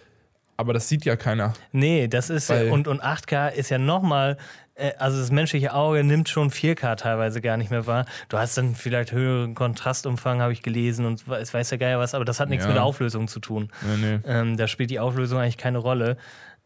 Aber 0.58 0.72
das 0.72 0.88
sieht 0.88 1.04
ja 1.04 1.16
keiner. 1.16 1.52
Nee, 1.72 2.08
das 2.08 2.30
ist 2.30 2.48
ja, 2.48 2.72
und, 2.72 2.88
und 2.88 3.02
8K 3.04 3.48
ist 3.52 3.68
ja 3.68 3.76
nochmal, 3.76 4.38
äh, 4.74 4.92
also 4.98 5.18
das 5.18 5.30
menschliche 5.30 5.74
Auge 5.74 6.02
nimmt 6.02 6.30
schon 6.30 6.50
4K 6.50 6.96
teilweise 6.96 7.42
gar 7.42 7.58
nicht 7.58 7.70
mehr 7.70 7.86
wahr. 7.86 8.06
Du 8.30 8.38
hast 8.38 8.56
dann 8.56 8.74
vielleicht 8.74 9.12
höheren 9.12 9.54
Kontrastumfang, 9.54 10.40
habe 10.40 10.54
ich 10.54 10.62
gelesen, 10.62 11.04
und 11.04 11.24
es 11.28 11.52
weiß 11.52 11.70
ja 11.72 11.76
geil 11.76 11.98
was, 11.98 12.14
aber 12.14 12.24
das 12.24 12.40
hat 12.40 12.48
nichts 12.48 12.64
Ja. 12.64 12.68
mit 12.68 12.76
der 12.76 12.84
Auflösung 12.84 13.28
zu 13.28 13.38
tun. 13.40 13.68
Nee, 13.82 13.96
nee. 14.16 14.18
Ähm, 14.26 14.56
da 14.56 14.66
spielt 14.66 14.88
die 14.88 14.98
Auflösung 15.00 15.38
eigentlich 15.40 15.58
keine 15.58 15.76
Rolle. 15.78 16.16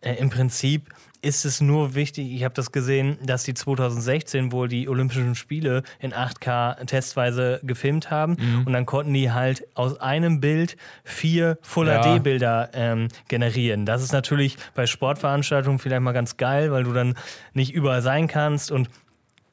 Äh, 0.02 0.14
Im 0.14 0.30
Prinzip 0.30 0.88
ist 1.22 1.44
es 1.44 1.60
nur 1.60 1.94
wichtig, 1.94 2.32
ich 2.32 2.44
habe 2.44 2.54
das 2.54 2.72
gesehen, 2.72 3.18
dass 3.22 3.42
die 3.42 3.52
2016 3.52 4.52
wohl 4.52 4.68
die 4.68 4.88
Olympischen 4.88 5.34
Spiele 5.34 5.82
in 5.98 6.14
8K 6.14 6.86
testweise 6.86 7.60
gefilmt 7.62 8.10
haben 8.10 8.36
Mhm. 8.40 8.62
und 8.66 8.72
dann 8.72 8.86
konnten 8.86 9.12
die 9.12 9.30
halt 9.30 9.66
aus 9.74 10.00
einem 10.00 10.40
Bild 10.40 10.78
vier 11.04 11.58
Full 11.60 11.88
Ja. 11.88 12.00
HD-Bilder 12.18 12.70
ähm, 12.72 13.08
generieren. 13.28 13.84
Das 13.84 14.02
ist 14.02 14.12
natürlich 14.12 14.56
bei 14.74 14.86
Sportveranstaltungen 14.86 15.78
vielleicht 15.78 16.00
mal 16.00 16.12
ganz 16.12 16.38
geil, 16.38 16.72
weil 16.72 16.84
du 16.84 16.94
dann 16.94 17.14
nicht 17.52 17.72
überall 17.74 18.00
sein 18.02 18.26
kannst 18.26 18.70
und 18.70 18.88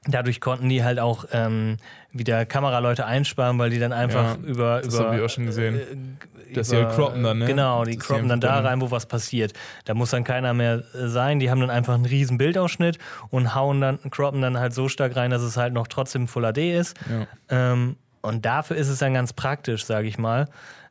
Dadurch 0.10 0.40
konnten 0.40 0.70
die 0.70 0.86
halt 0.86 1.00
auch 1.00 1.26
ähm, 1.34 1.76
wieder 2.18 2.46
Kameraleute 2.46 3.06
einsparen, 3.06 3.58
weil 3.60 3.70
die 3.70 3.80
dann 3.80 3.94
einfach 3.94 4.38
Ja, 4.38 4.44
über. 4.48 4.82
das 4.84 4.94
über 4.96 5.08
hab 5.10 5.16
ich 5.16 5.22
auch 5.22 5.30
schon 5.30 5.46
gesehen. 5.46 5.76
äh, 5.76 6.54
Dass 6.54 6.70
die 6.70 6.76
über- 6.76 6.86
halt 6.88 6.96
croppen 6.96 7.24
dann, 7.24 7.40
ne? 7.40 7.46
Genau, 7.46 7.84
die 7.84 7.92
die 7.92 7.98
croppen 7.98 8.30
dann 8.30 8.40
da 8.42 8.60
rein, 8.60 8.80
wo 8.82 8.90
was 8.92 9.06
passiert. 9.06 9.54
Da 9.86 9.94
muss 9.94 10.12
dann 10.12 10.24
keiner 10.24 10.54
mehr 10.54 10.84
äh, 10.94 11.08
sein. 11.08 11.40
Die 11.40 11.50
haben 11.50 11.60
dann 11.62 11.70
einfach 11.70 11.94
einen 11.96 12.06
riesen 12.06 12.38
Bildausschnitt 12.38 12.98
und 13.30 13.54
hauen 13.56 13.82
dann, 13.82 14.00
croppen 14.12 14.42
dann 14.42 14.58
halt 14.60 14.74
so 14.74 14.88
stark 14.90 15.16
rein, 15.16 15.32
dass 15.32 15.42
es 15.42 15.58
halt 15.58 15.74
noch 15.74 15.88
trotzdem 15.88 16.28
Full 16.28 16.44
HD 16.54 16.74
ist. 16.78 16.96
Ja. 17.10 17.28
Ähm, 17.74 17.98
und 18.22 18.46
dafür 18.46 18.76
ist 18.78 18.90
es 18.90 19.00
dann 19.00 19.14
ganz 19.14 19.34
praktisch, 19.34 19.86
sage 19.86 20.08
ich 20.08 20.18
mal. 20.18 20.48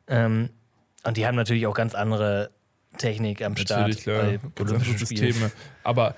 Ähm, 0.07 0.49
und 1.03 1.17
die 1.17 1.25
haben 1.27 1.35
natürlich 1.35 1.67
auch 1.67 1.73
ganz 1.75 1.93
andere 1.95 2.49
Technik 2.97 3.43
am 3.43 3.55
Start 3.55 3.81
Natürlich, 3.81 4.03
klar. 4.03 4.23
bei 4.23 4.39
Ganz 4.55 4.71
andere. 4.71 4.97
Systeme. 4.97 5.51
Aber 5.83 6.15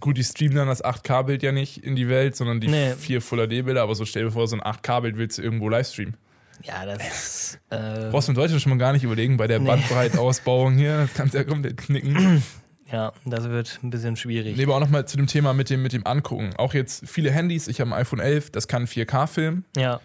gut, 0.00 0.16
die 0.18 0.24
streamen 0.24 0.56
dann 0.56 0.68
das 0.68 0.84
8K-Bild 0.84 1.42
ja 1.42 1.52
nicht 1.52 1.82
in 1.84 1.96
die 1.96 2.08
Welt, 2.08 2.36
sondern 2.36 2.60
die 2.60 2.68
Nee. 2.68 2.92
vier 2.98 3.20
Full-HD-Bilder. 3.22 3.82
Aber 3.82 3.94
so 3.94 4.04
stell 4.04 4.24
dir 4.24 4.30
vor, 4.30 4.46
so 4.48 4.56
ein 4.56 4.62
8K-Bild 4.62 5.16
willst 5.16 5.38
du 5.38 5.42
irgendwo 5.42 5.68
livestreamen. 5.68 6.16
Ja, 6.62 6.86
das 6.86 7.02
ist. 7.06 7.58
Äh, 7.70 8.10
Brauchst 8.10 8.28
du 8.28 8.32
in 8.32 8.36
Deutschland 8.36 8.62
schon 8.62 8.70
mal 8.70 8.78
gar 8.78 8.92
nicht 8.92 9.04
überlegen, 9.04 9.36
bei 9.36 9.46
der 9.46 9.58
Nee. 9.60 9.66
Bandbreiteausbauung 9.66 10.74
hier, 10.76 10.98
das 11.02 11.14
kannst 11.14 11.34
du 11.34 11.38
ja 11.38 11.44
komplett 11.44 11.76
knicken. 11.76 12.42
ja, 12.92 13.12
das 13.26 13.48
wird 13.48 13.78
ein 13.82 13.90
bisschen 13.90 14.16
schwierig. 14.16 14.56
Nee, 14.56 14.62
aber 14.64 14.76
auch 14.76 14.80
nochmal 14.80 15.06
zu 15.06 15.16
dem 15.16 15.26
Thema 15.26 15.52
mit 15.52 15.68
dem, 15.70 15.82
mit 15.82 15.92
dem 15.92 16.06
Angucken. 16.06 16.54
Auch 16.56 16.72
jetzt 16.74 17.06
viele 17.08 17.30
Handys, 17.30 17.68
ich 17.68 17.80
habe 17.80 17.90
ein 17.90 18.00
iPhone 18.00 18.20
11, 18.20 18.50
das 18.50 18.68
kann 18.68 18.86
4K 18.86 19.26
filmen. 19.26 19.64
Ja, 19.76 20.00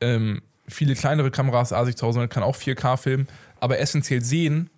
Ähm, 0.00 0.42
viele 0.68 0.94
kleinere 0.94 1.30
Kameras, 1.30 1.72
A6000 1.72 2.28
kann 2.28 2.42
auch 2.42 2.56
4K 2.56 2.96
filmen. 2.96 3.26
Aber 3.60 3.78
essentiell 3.80 4.22
sehen 4.22 4.68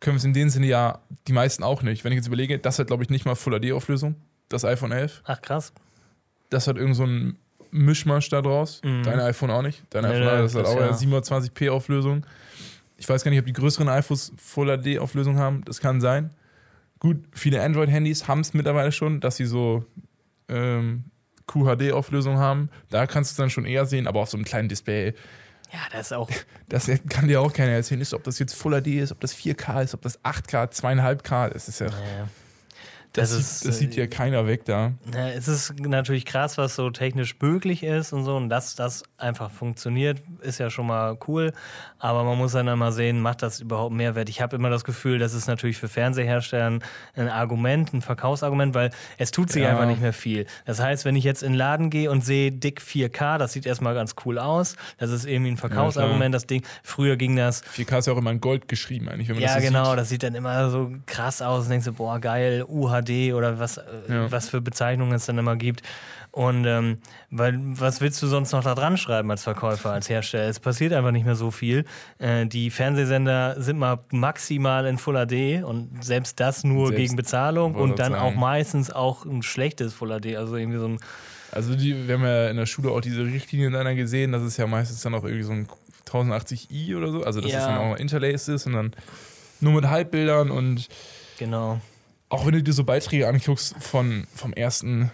können 0.00 0.16
wir 0.16 0.18
es 0.18 0.24
in 0.24 0.32
dem 0.32 0.48
Sinne 0.48 0.66
ja 0.66 0.98
die 1.28 1.32
meisten 1.32 1.62
auch 1.62 1.82
nicht. 1.82 2.04
Wenn 2.04 2.12
ich 2.12 2.16
jetzt 2.16 2.26
überlege, 2.26 2.58
das 2.58 2.78
hat 2.78 2.88
glaube 2.88 3.02
ich 3.02 3.10
nicht 3.10 3.24
mal 3.26 3.34
Full 3.34 3.58
HD-Auflösung, 3.60 4.16
das 4.48 4.64
iPhone 4.64 4.92
11. 4.92 5.22
ach 5.24 5.40
krass. 5.42 5.72
Das 6.50 6.66
hat 6.66 6.76
irgend 6.76 6.96
so 6.96 7.04
ein 7.04 7.36
Mischmasch 7.70 8.28
da 8.30 8.42
draus. 8.42 8.80
Mhm. 8.82 9.02
Dein 9.04 9.20
iPhone 9.20 9.50
auch 9.50 9.62
nicht. 9.62 9.82
Dein 9.90 10.02
Nee, 10.02 10.10
iPhone, 10.10 10.36
nee, 10.36 10.42
das 10.42 10.54
hat 10.54 10.66
auch 10.66 10.76
ja. 10.76 10.88
eine 10.88 10.96
720p 10.96 11.70
Auflösung. 11.70 12.26
Ich 12.96 13.08
weiß 13.08 13.22
gar 13.22 13.30
nicht, 13.30 13.40
ob 13.40 13.46
die 13.46 13.52
größeren 13.52 13.88
iPhones 13.88 14.32
Full 14.36 14.76
HD 14.82 14.98
Auflösung 14.98 15.38
haben. 15.38 15.62
Das 15.64 15.80
kann 15.80 16.00
sein. 16.00 16.30
Gut, 16.98 17.18
viele 17.32 17.62
Android-Handys 17.62 18.28
haben 18.28 18.40
es 18.40 18.52
mittlerweile 18.52 18.92
schon, 18.92 19.20
dass 19.20 19.36
sie 19.36 19.46
so 19.46 19.84
ähm, 20.48 21.04
QHD-Auflösung 21.46 22.38
haben. 22.38 22.68
Da 22.90 23.06
kannst 23.06 23.30
du 23.30 23.32
es 23.34 23.36
dann 23.36 23.50
schon 23.50 23.64
eher 23.64 23.86
sehen, 23.86 24.06
aber 24.06 24.20
auf 24.20 24.30
so 24.30 24.36
einem 24.36 24.44
kleinen 24.44 24.68
Display, 24.68 25.14
Ja, 25.72 25.80
das 25.92 26.06
ist 26.06 26.12
auch. 26.12 26.28
das 26.68 26.90
kann 27.08 27.28
dir 27.28 27.40
auch 27.40 27.52
keiner 27.52 27.72
erzählen, 27.72 28.00
ist, 28.00 28.14
ob 28.14 28.24
das 28.24 28.38
jetzt 28.38 28.54
Full 28.54 28.80
HD 28.80 28.88
ist, 28.88 29.12
ob 29.12 29.20
das 29.20 29.34
4K 29.34 29.84
ist, 29.84 29.94
ob 29.94 30.02
das 30.02 30.18
8K, 30.20 30.70
2,5K, 30.70 31.50
das 31.50 31.68
ist 31.68 31.80
ja. 31.80 31.88
Naja. 31.88 32.28
Das, 33.12 33.30
Das 33.30 33.30
sieht, 33.30 33.40
ist, 33.40 33.64
das 33.68 33.78
sieht 33.78 33.96
äh, 33.96 34.00
ja 34.02 34.06
keiner 34.06 34.46
weg 34.46 34.64
da. 34.66 34.92
Ja, 35.12 35.28
es 35.30 35.48
ist 35.48 35.80
natürlich 35.80 36.24
krass, 36.24 36.58
was 36.58 36.76
so 36.76 36.90
technisch 36.90 37.34
möglich 37.40 37.82
ist 37.82 38.12
und 38.12 38.24
so. 38.24 38.36
Und 38.36 38.48
dass 38.50 38.76
das 38.76 39.02
einfach 39.18 39.50
funktioniert, 39.50 40.20
ist 40.42 40.58
ja 40.58 40.70
schon 40.70 40.86
mal 40.86 41.18
cool. 41.26 41.52
Aber 41.98 42.22
man 42.22 42.38
muss 42.38 42.52
dann 42.52 42.68
immer 42.68 42.92
sehen, 42.92 43.20
macht 43.20 43.42
das 43.42 43.60
überhaupt 43.60 43.92
Mehrwert? 43.94 44.28
Ich 44.28 44.40
habe 44.40 44.54
immer 44.54 44.70
das 44.70 44.84
Gefühl, 44.84 45.18
das 45.18 45.34
ist 45.34 45.48
natürlich 45.48 45.76
für 45.76 45.88
Fernsehersteller 45.88 46.78
ein 47.16 47.28
Argument, 47.28 47.92
ein 47.92 48.00
Verkaufsargument, 48.00 48.74
weil 48.74 48.90
es 49.18 49.32
tut 49.32 49.50
sich 49.50 49.62
Ja. 49.64 49.70
einfach 49.70 49.86
nicht 49.86 50.00
mehr 50.00 50.12
viel. 50.12 50.46
Das 50.64 50.80
heißt, 50.80 51.04
wenn 51.04 51.16
ich 51.16 51.24
jetzt 51.24 51.42
in 51.42 51.52
den 51.52 51.58
Laden 51.58 51.90
gehe 51.90 52.10
und 52.10 52.24
sehe 52.24 52.52
dick 52.52 52.80
4K, 52.80 53.38
das 53.38 53.52
sieht 53.52 53.66
erstmal 53.66 53.94
ganz 53.94 54.14
cool 54.24 54.38
aus. 54.38 54.76
Das 54.98 55.10
ist 55.10 55.26
irgendwie 55.26 55.50
ein 55.50 55.56
Verkaufsargument, 55.56 56.32
das 56.32 56.46
Ding. 56.46 56.62
Früher 56.84 57.16
ging 57.16 57.34
das 57.34 57.64
4K 57.64 57.98
ist 57.98 58.06
ja 58.06 58.12
auch 58.12 58.18
immer 58.18 58.30
in 58.30 58.40
Gold 58.40 58.68
geschrieben, 58.68 59.08
eigentlich, 59.08 59.28
wenn 59.28 59.34
man 59.36 59.42
ja, 59.42 59.54
das 59.54 59.62
so 59.64 59.68
genau, 59.68 59.84
sieht. 59.90 59.98
das 59.98 60.08
sieht 60.10 60.22
dann 60.22 60.34
immer 60.36 60.70
so 60.70 60.92
krass 61.06 61.42
aus 61.42 61.64
und 61.64 61.70
denkst 61.70 61.86
du, 61.86 61.92
boah, 61.92 62.18
geil, 62.20 62.64
UHD 62.68 62.99
oder 63.34 63.58
was, 63.58 63.76
äh, 63.78 63.82
Ja. 64.08 64.30
was 64.32 64.48
für 64.48 64.60
Bezeichnungen 64.60 65.12
es 65.14 65.26
dann 65.26 65.38
immer 65.38 65.56
gibt. 65.56 65.82
Und 66.32 66.64
ähm, 66.64 66.98
weil, 67.30 67.58
was 67.60 68.00
willst 68.00 68.22
du 68.22 68.28
sonst 68.28 68.52
noch 68.52 68.62
da 68.62 68.74
dran 68.76 68.96
schreiben 68.96 69.30
als 69.32 69.42
Verkäufer, 69.42 69.90
als 69.90 70.08
Hersteller? 70.08 70.44
Es 70.48 70.60
passiert 70.60 70.92
einfach 70.92 71.10
nicht 71.10 71.26
mehr 71.26 71.34
so 71.34 71.50
viel. 71.50 71.84
Äh, 72.18 72.46
die 72.46 72.70
Fernsehsender 72.70 73.60
sind 73.60 73.78
mal 73.78 73.98
maximal 74.12 74.86
in 74.86 74.96
Full 74.98 75.16
HD 75.26 75.64
und 75.64 76.04
selbst 76.04 76.38
das 76.38 76.62
nur 76.62 76.88
Selbst- 76.88 76.96
gegen 77.00 77.16
Bezahlung 77.16 77.74
und 77.74 77.98
dann 77.98 78.12
sagen. 78.12 78.22
auch 78.24 78.34
meistens 78.36 78.90
auch 78.92 79.24
ein 79.24 79.42
schlechtes 79.42 79.92
Full 79.92 80.10
HD, 80.20 80.36
also 80.36 80.54
irgendwie 80.56 80.78
so 80.78 80.86
ein 80.86 80.98
Also 81.50 81.74
die, 81.74 82.06
wir 82.06 82.14
haben 82.14 82.22
ja 82.22 82.48
in 82.48 82.56
der 82.58 82.66
Schule 82.66 82.90
auch 82.92 83.00
diese 83.00 83.24
Richtlinien 83.24 83.72
dann 83.72 83.96
gesehen, 83.96 84.30
das 84.30 84.42
ist 84.44 84.56
ja 84.56 84.68
meistens 84.68 85.00
dann 85.02 85.14
auch 85.14 85.24
irgendwie 85.24 85.42
so 85.42 85.52
ein 85.52 85.68
1080i 86.08 86.96
oder 86.96 87.10
so, 87.10 87.24
also 87.24 87.40
dass 87.40 87.50
Ja. 87.50 87.58
es 87.58 87.64
dann 87.66 87.76
auch 87.78 87.96
interlaced 87.96 88.48
ist 88.54 88.66
und 88.66 88.74
dann 88.74 88.92
nur 89.60 89.72
mit 89.72 89.88
Halbbildern 89.90 90.50
und 90.52 90.88
genau. 91.38 91.80
Auch 92.30 92.46
wenn 92.46 92.52
du 92.54 92.62
dir 92.62 92.72
so 92.72 92.84
Beiträge 92.84 93.28
anguckst 93.28 93.74
von, 93.80 94.26
vom 94.34 94.52
ersten 94.54 95.10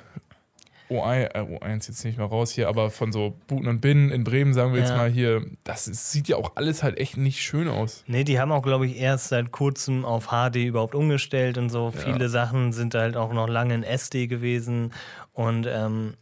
O1, 0.88 1.34
äh, 1.34 1.40
O1 1.40 1.88
jetzt 1.88 2.04
nicht 2.04 2.16
mehr 2.16 2.26
raus 2.28 2.52
hier, 2.52 2.68
aber 2.68 2.90
von 2.92 3.10
so 3.10 3.36
Buten 3.48 3.66
und 3.66 3.80
Binnen 3.80 4.12
in 4.12 4.22
Bremen, 4.22 4.54
sagen 4.54 4.72
wir 4.72 4.78
jetzt 4.80 4.90
Ja. 4.90 4.96
mal 4.96 5.10
hier, 5.10 5.44
das 5.64 5.88
ist, 5.88 6.12
sieht 6.12 6.28
ja 6.28 6.36
auch 6.36 6.52
alles 6.54 6.84
halt 6.84 6.98
echt 6.98 7.16
nicht 7.16 7.40
schön 7.42 7.66
aus. 7.66 8.04
Nee, 8.06 8.22
die 8.22 8.38
haben 8.38 8.52
auch, 8.52 8.62
glaube 8.62 8.86
ich, 8.86 8.96
erst 8.96 9.28
seit 9.28 9.50
kurzem 9.50 10.04
auf 10.04 10.28
HD 10.28 10.56
überhaupt 10.66 10.94
umgestellt 10.94 11.58
und 11.58 11.70
so. 11.70 11.90
Ja. 11.92 12.00
Viele 12.00 12.28
Sachen 12.28 12.72
sind 12.72 12.94
halt 12.94 13.16
auch 13.16 13.32
noch 13.32 13.48
lange 13.48 13.74
in 13.74 13.82
SD 13.82 14.28
gewesen 14.28 14.92
und 15.32 15.66
ähm, 15.68 16.14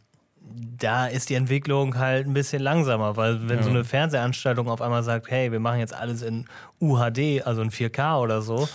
da 0.79 1.07
ist 1.07 1.29
die 1.29 1.35
Entwicklung 1.35 1.97
halt 1.99 2.25
ein 2.27 2.33
bisschen 2.33 2.61
langsamer, 2.61 3.17
weil 3.17 3.47
wenn 3.49 3.57
Ja. 3.57 3.63
so 3.63 3.69
eine 3.69 3.83
Fernsehanstaltung 3.83 4.67
auf 4.69 4.81
einmal 4.81 5.03
sagt, 5.03 5.29
hey, 5.29 5.51
wir 5.51 5.59
machen 5.59 5.79
jetzt 5.79 5.93
alles 5.93 6.21
in 6.23 6.45
UHD, 6.81 7.43
also 7.45 7.61
in 7.61 7.69
4K 7.71 8.19
oder 8.19 8.41
so, 8.41 8.67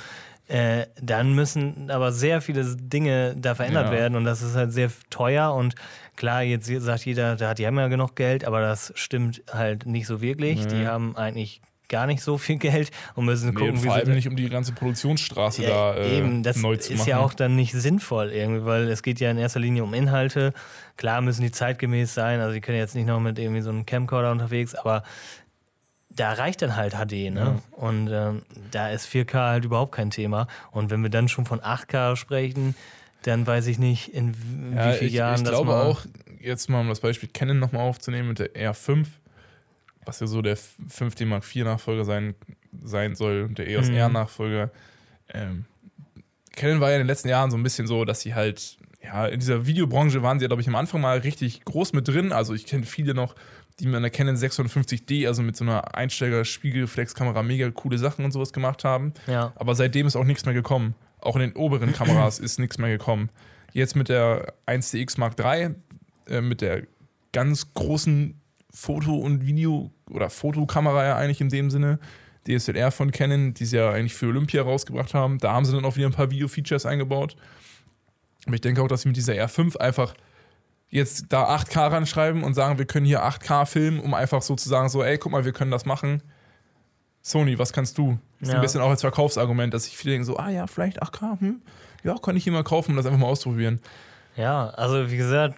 äh, 0.50 0.86
dann 1.00 1.32
müssen 1.34 1.90
aber 1.90 2.10
sehr 2.12 2.40
viele 2.40 2.64
Dinge 2.76 3.34
da 3.38 3.54
verändert 3.54 3.86
Ja. 3.86 3.92
werden 3.92 4.16
und 4.16 4.24
das 4.24 4.42
ist 4.42 4.56
halt 4.56 4.72
sehr 4.72 4.90
teuer 5.08 5.54
und 5.54 5.74
klar, 6.16 6.42
jetzt 6.42 6.66
sagt 6.66 7.06
jeder, 7.06 7.36
da- 7.36 7.54
die 7.54 7.66
haben 7.66 7.78
ja 7.78 7.88
genug 7.88 8.16
Geld, 8.16 8.44
aber 8.44 8.60
das 8.60 8.92
stimmt 8.96 9.42
halt 9.52 9.86
nicht 9.86 10.06
so 10.06 10.20
wirklich. 10.20 10.66
Die 10.66 10.74
Nee. 10.76 10.86
haben 10.86 11.16
eigentlich 11.16 11.60
gar 11.88 12.06
nicht 12.06 12.22
so 12.22 12.38
viel 12.38 12.56
Geld 12.58 12.90
und 13.16 13.24
müssen 13.24 13.48
Nee, 13.48 13.54
gucken, 13.54 13.70
und 13.70 13.82
wie 13.82 13.86
vor 13.86 13.94
allem 13.96 14.12
nicht, 14.14 14.28
um 14.28 14.36
die 14.36 14.48
ganze 14.48 14.72
Produktionsstraße 14.72 15.62
ja, 15.64 15.68
da 15.92 15.94
äh, 15.96 16.18
eben, 16.18 16.42
das 16.44 16.56
neu 16.56 16.76
zu 16.76 16.92
ist 16.92 17.00
machen. 17.00 17.08
ja 17.10 17.18
auch 17.18 17.34
dann 17.34 17.56
nicht 17.56 17.72
sinnvoll 17.72 18.30
irgendwie, 18.30 18.64
weil 18.64 18.88
es 18.88 19.02
geht 19.02 19.18
ja 19.18 19.30
in 19.30 19.38
erster 19.38 19.58
Linie 19.60 19.82
um 19.82 19.92
Inhalte. 19.94 20.52
Klar 20.96 21.20
müssen 21.20 21.42
die 21.42 21.50
zeitgemäß 21.50 22.14
sein, 22.14 22.38
also 22.40 22.52
die 22.54 22.60
können 22.60 22.78
jetzt 22.78 22.94
nicht 22.94 23.06
noch 23.06 23.18
mit 23.18 23.38
irgendwie 23.40 23.60
so 23.62 23.70
einem 23.70 23.86
Camcorder 23.86 24.30
unterwegs, 24.30 24.74
aber 24.76 25.02
da 26.20 26.32
reicht 26.34 26.60
dann 26.62 26.76
halt 26.76 26.92
HD, 26.94 27.30
ne? 27.32 27.40
Ja. 27.40 27.62
Und 27.72 28.08
ähm, 28.12 28.42
da 28.70 28.90
ist 28.90 29.06
4K 29.06 29.32
halt 29.50 29.64
überhaupt 29.64 29.92
kein 29.92 30.10
Thema. 30.10 30.46
Und 30.70 30.90
wenn 30.90 31.02
wir 31.02 31.08
dann 31.10 31.28
schon 31.28 31.46
von 31.46 31.60
8K 31.60 32.14
sprechen, 32.16 32.74
dann 33.22 33.46
weiß 33.46 33.66
ich 33.68 33.78
nicht, 33.78 34.08
in 34.14 34.34
w- 34.34 34.76
ja, 34.76 34.86
wie 34.92 34.98
vielen 34.98 35.08
ich, 35.08 35.14
Jahren 35.14 35.36
ich 35.36 35.42
das 35.42 35.50
glaube 35.50 35.70
mal 35.70 35.82
auch, 35.86 36.04
jetzt 36.40 36.68
mal 36.68 36.80
um 36.80 36.88
das 36.88 37.00
Beispiel 37.00 37.28
Canon 37.32 37.58
nochmal 37.58 37.82
aufzunehmen 37.82 38.28
mit 38.28 38.38
der 38.38 38.54
R5, 38.54 39.06
was 40.04 40.20
ja 40.20 40.26
so 40.26 40.42
der 40.42 40.56
5D 40.56 41.26
Mark 41.26 41.44
IV 41.44 41.64
Nachfolger 41.64 42.04
sein, 42.04 42.34
sein 42.82 43.14
soll, 43.14 43.44
und 43.44 43.58
der 43.58 43.68
EOS 43.68 43.88
Mhm. 43.88 43.94
R 43.96 44.08
Nachfolger. 44.10 44.70
Ähm, 45.32 45.64
Canon 46.56 46.80
war 46.80 46.90
ja 46.90 46.96
in 46.96 47.00
den 47.02 47.06
letzten 47.06 47.28
Jahren 47.28 47.50
so 47.50 47.56
ein 47.56 47.62
bisschen 47.62 47.86
so, 47.86 48.04
dass 48.04 48.20
sie 48.20 48.34
halt, 48.34 48.76
ja, 49.02 49.26
in 49.26 49.40
dieser 49.40 49.66
Videobranche 49.66 50.22
waren 50.22 50.38
sie 50.38 50.44
ja, 50.44 50.48
glaube 50.48 50.60
ich, 50.62 50.68
am 50.68 50.74
Anfang 50.74 51.00
mal 51.00 51.18
richtig 51.18 51.64
groß 51.64 51.92
mit 51.94 52.08
drin. 52.08 52.32
Also 52.32 52.54
ich 52.54 52.66
kenne 52.66 52.84
viele 52.84 53.14
noch, 53.14 53.34
die 53.80 53.86
mit 53.86 53.96
einer 53.96 54.10
Canon 54.10 54.36
650D, 54.36 55.26
also 55.26 55.42
mit 55.42 55.56
so 55.56 55.64
einer 55.64 55.94
Einsteiger-Spiegelreflexkamera, 55.94 57.42
mega 57.42 57.70
coole 57.70 57.98
Sachen 57.98 58.24
und 58.24 58.32
sowas 58.32 58.52
gemacht 58.52 58.84
haben. 58.84 59.12
Ja, 59.26 59.52
Aber 59.56 59.74
seitdem 59.74 60.06
ist 60.06 60.16
auch 60.16 60.24
nichts 60.24 60.44
mehr 60.44 60.54
gekommen. 60.54 60.94
Auch 61.20 61.36
in 61.36 61.40
den 61.42 61.56
oberen 61.56 61.92
Kameras 61.92 62.38
ist 62.40 62.58
nichts 62.58 62.78
mehr 62.78 62.90
gekommen. 62.90 63.30
Jetzt 63.72 63.96
mit 63.96 64.08
der 64.08 64.54
1DX 64.66 65.18
Mark 65.18 65.38
III, 65.38 65.74
äh, 66.28 66.40
mit 66.40 66.60
der 66.60 66.82
ganz 67.32 67.72
großen 67.74 68.40
Foto- 68.72 69.18
und 69.18 69.44
Video- 69.44 69.90
oder 70.10 70.30
Fotokamera 70.30 71.04
ja 71.04 71.16
eigentlich 71.16 71.40
in 71.40 71.48
dem 71.48 71.70
Sinne, 71.70 71.98
DSLR 72.46 72.90
von 72.90 73.10
Canon, 73.10 73.54
die 73.54 73.64
sie 73.64 73.76
ja 73.76 73.90
eigentlich 73.90 74.14
für 74.14 74.26
Olympia 74.26 74.62
rausgebracht 74.62 75.14
haben. 75.14 75.38
Da 75.38 75.52
haben 75.52 75.64
sie 75.64 75.72
dann 75.72 75.84
auch 75.84 75.96
wieder 75.96 76.06
ein 76.06 76.12
paar 76.12 76.30
Video-Features 76.30 76.86
eingebaut. 76.86 77.36
Aber 78.46 78.54
ich 78.54 78.60
denke 78.60 78.82
auch, 78.82 78.88
dass 78.88 79.02
sie 79.02 79.08
mit 79.08 79.16
dieser 79.16 79.34
R5 79.34 79.76
einfach 79.76 80.14
jetzt 80.90 81.26
da 81.28 81.48
8K 81.56 81.90
ranschreiben 81.92 82.42
und 82.42 82.54
sagen, 82.54 82.78
wir 82.78 82.84
können 82.84 83.06
hier 83.06 83.22
8K 83.24 83.64
filmen, 83.66 84.00
um 84.00 84.12
einfach 84.14 84.42
so 84.42 84.56
zu 84.56 84.68
sagen, 84.68 84.88
so, 84.88 85.02
ey, 85.02 85.18
guck 85.18 85.32
mal, 85.32 85.44
wir 85.44 85.52
können 85.52 85.70
das 85.70 85.86
machen. 85.86 86.22
Sony, 87.22 87.58
was 87.58 87.72
kannst 87.72 87.98
du? 87.98 88.18
Das 88.40 88.48
ist 88.48 88.52
Ja. 88.52 88.58
ein 88.58 88.62
bisschen 88.62 88.80
auch 88.80 88.90
als 88.90 89.02
Verkaufsargument, 89.02 89.72
dass 89.74 89.84
sich 89.84 89.96
viele 89.96 90.12
denken 90.14 90.24
so, 90.24 90.36
ah 90.38 90.48
ja, 90.48 90.66
vielleicht 90.66 91.02
8K, 91.02 91.38
hm, 91.40 91.62
ja, 92.02 92.16
kann 92.20 92.36
ich 92.36 92.44
hier 92.44 92.52
mal 92.52 92.64
kaufen 92.64 92.92
und 92.92 92.96
das 92.96 93.06
einfach 93.06 93.18
mal 93.18 93.26
ausprobieren. 93.26 93.80
Ja, 94.36 94.70
also 94.70 95.10
wie 95.10 95.16
gesagt, 95.16 95.54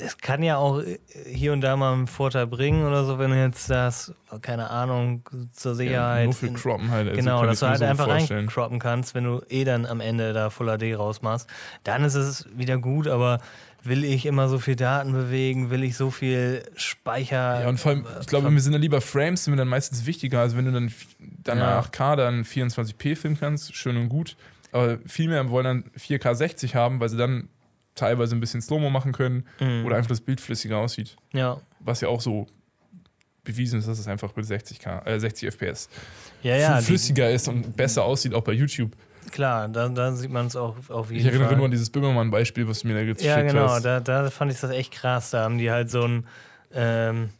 es 0.00 0.18
kann 0.18 0.42
ja 0.42 0.58
auch 0.58 0.82
hier 1.26 1.52
und 1.52 1.60
da 1.60 1.76
mal 1.76 1.92
einen 1.94 2.06
Vorteil 2.06 2.46
bringen 2.46 2.86
oder 2.86 3.04
so, 3.04 3.18
wenn 3.18 3.30
du 3.30 3.40
jetzt 3.40 3.68
das, 3.70 4.12
keine 4.42 4.70
Ahnung, 4.70 5.22
zur 5.52 5.74
Sicherheit. 5.74 6.24
nur 6.26 6.34
für 6.34 6.52
Croppen 6.52 6.90
halt. 6.90 7.08
also 7.08 7.18
Genau, 7.20 7.44
dass 7.44 7.60
du 7.60 7.66
halt 7.68 7.78
so 7.78 7.84
einfach 7.84 8.06
reincroppen 8.06 8.78
kannst, 8.78 9.14
wenn 9.14 9.24
du 9.24 9.40
eh 9.48 9.64
dann 9.64 9.86
am 9.86 10.00
Ende 10.00 10.32
da 10.34 10.50
Full 10.50 10.66
HD 10.78 10.96
rausmachst. 10.96 11.48
Dann 11.84 12.04
ist 12.04 12.14
es 12.14 12.46
wieder 12.54 12.78
gut, 12.78 13.08
aber 13.08 13.40
will 13.84 14.04
ich 14.04 14.26
immer 14.26 14.48
so 14.48 14.58
viel 14.58 14.76
Daten 14.76 15.12
bewegen, 15.12 15.70
will 15.70 15.82
ich 15.84 15.96
so 15.96 16.10
viel 16.10 16.62
Speicher. 16.76 17.62
Ja, 17.62 17.68
und 17.68 17.78
vor 17.78 17.92
allem, 17.92 18.06
ich 18.20 18.26
glaube, 18.26 18.50
mir 18.50 18.60
sind 18.60 18.72
dann 18.72 18.82
lieber 18.82 19.00
Frames, 19.00 19.44
sind 19.44 19.52
mir 19.52 19.58
dann 19.58 19.68
meistens 19.68 20.04
wichtiger. 20.06 20.40
Also 20.40 20.56
wenn 20.56 20.64
du 20.66 20.72
dann, 20.72 20.92
dann 21.44 21.58
Ja. 21.58 21.80
8K 21.80 22.16
dann 22.16 22.44
24p 22.44 23.16
filmen 23.16 23.38
kannst, 23.38 23.74
schön 23.74 23.96
und 23.96 24.08
gut. 24.08 24.36
Aber 24.72 24.98
viel 25.06 25.28
mehr 25.28 25.48
wollen 25.48 25.64
dann 25.64 25.84
4K 25.98 26.34
60 26.34 26.74
haben, 26.74 27.00
weil 27.00 27.08
sie 27.08 27.16
dann 27.16 27.48
teilweise 27.94 28.36
ein 28.36 28.40
bisschen 28.40 28.60
Slow-Mo 28.60 28.90
machen 28.90 29.12
können 29.12 29.44
Mhm. 29.60 29.86
oder 29.86 29.96
einfach 29.96 30.08
das 30.10 30.20
Bild 30.20 30.40
flüssiger 30.40 30.78
aussieht. 30.78 31.16
ja. 31.32 31.60
Was 31.80 32.00
ja 32.00 32.08
auch 32.08 32.20
so 32.20 32.46
bewiesen 33.44 33.78
ist, 33.78 33.88
dass 33.88 33.98
es 34.00 34.08
einfach 34.08 34.34
mit 34.36 34.44
60K, 34.44 35.06
äh, 35.06 35.18
60 35.18 35.48
FPS 35.54 35.88
Ja, 36.42 36.56
ja, 36.56 36.80
flüssiger 36.80 37.30
ist 37.30 37.48
und 37.48 37.76
besser 37.76 38.04
aussieht, 38.04 38.34
auch 38.34 38.42
bei 38.42 38.52
YouTube. 38.52 38.92
Klar, 39.32 39.68
da, 39.68 39.88
da 39.88 40.12
sieht 40.12 40.30
man 40.30 40.46
es 40.46 40.56
auch 40.56 40.76
auf 40.88 41.10
jeden 41.10 41.20
Ich 41.20 41.26
erinnere 41.26 41.48
Fall. 41.48 41.56
nur 41.56 41.64
an 41.66 41.70
dieses 41.70 41.90
Böhmermann-Beispiel, 41.90 42.68
was 42.68 42.80
du 42.80 42.88
mir 42.88 42.94
da 42.94 43.00
geschickt 43.04 43.22
Ja, 43.22 43.40
genau, 43.42 43.68
hast. 43.68 43.84
da, 43.84 44.00
da 44.00 44.30
fand 44.30 44.52
ich 44.52 44.60
das 44.60 44.70
echt 44.70 44.92
krass. 44.92 45.30
Da 45.30 45.44
haben 45.44 45.58
die 45.58 45.70
halt 45.70 45.90
so 45.90 46.02
ein, 46.02 46.26
ähm, 46.72 47.30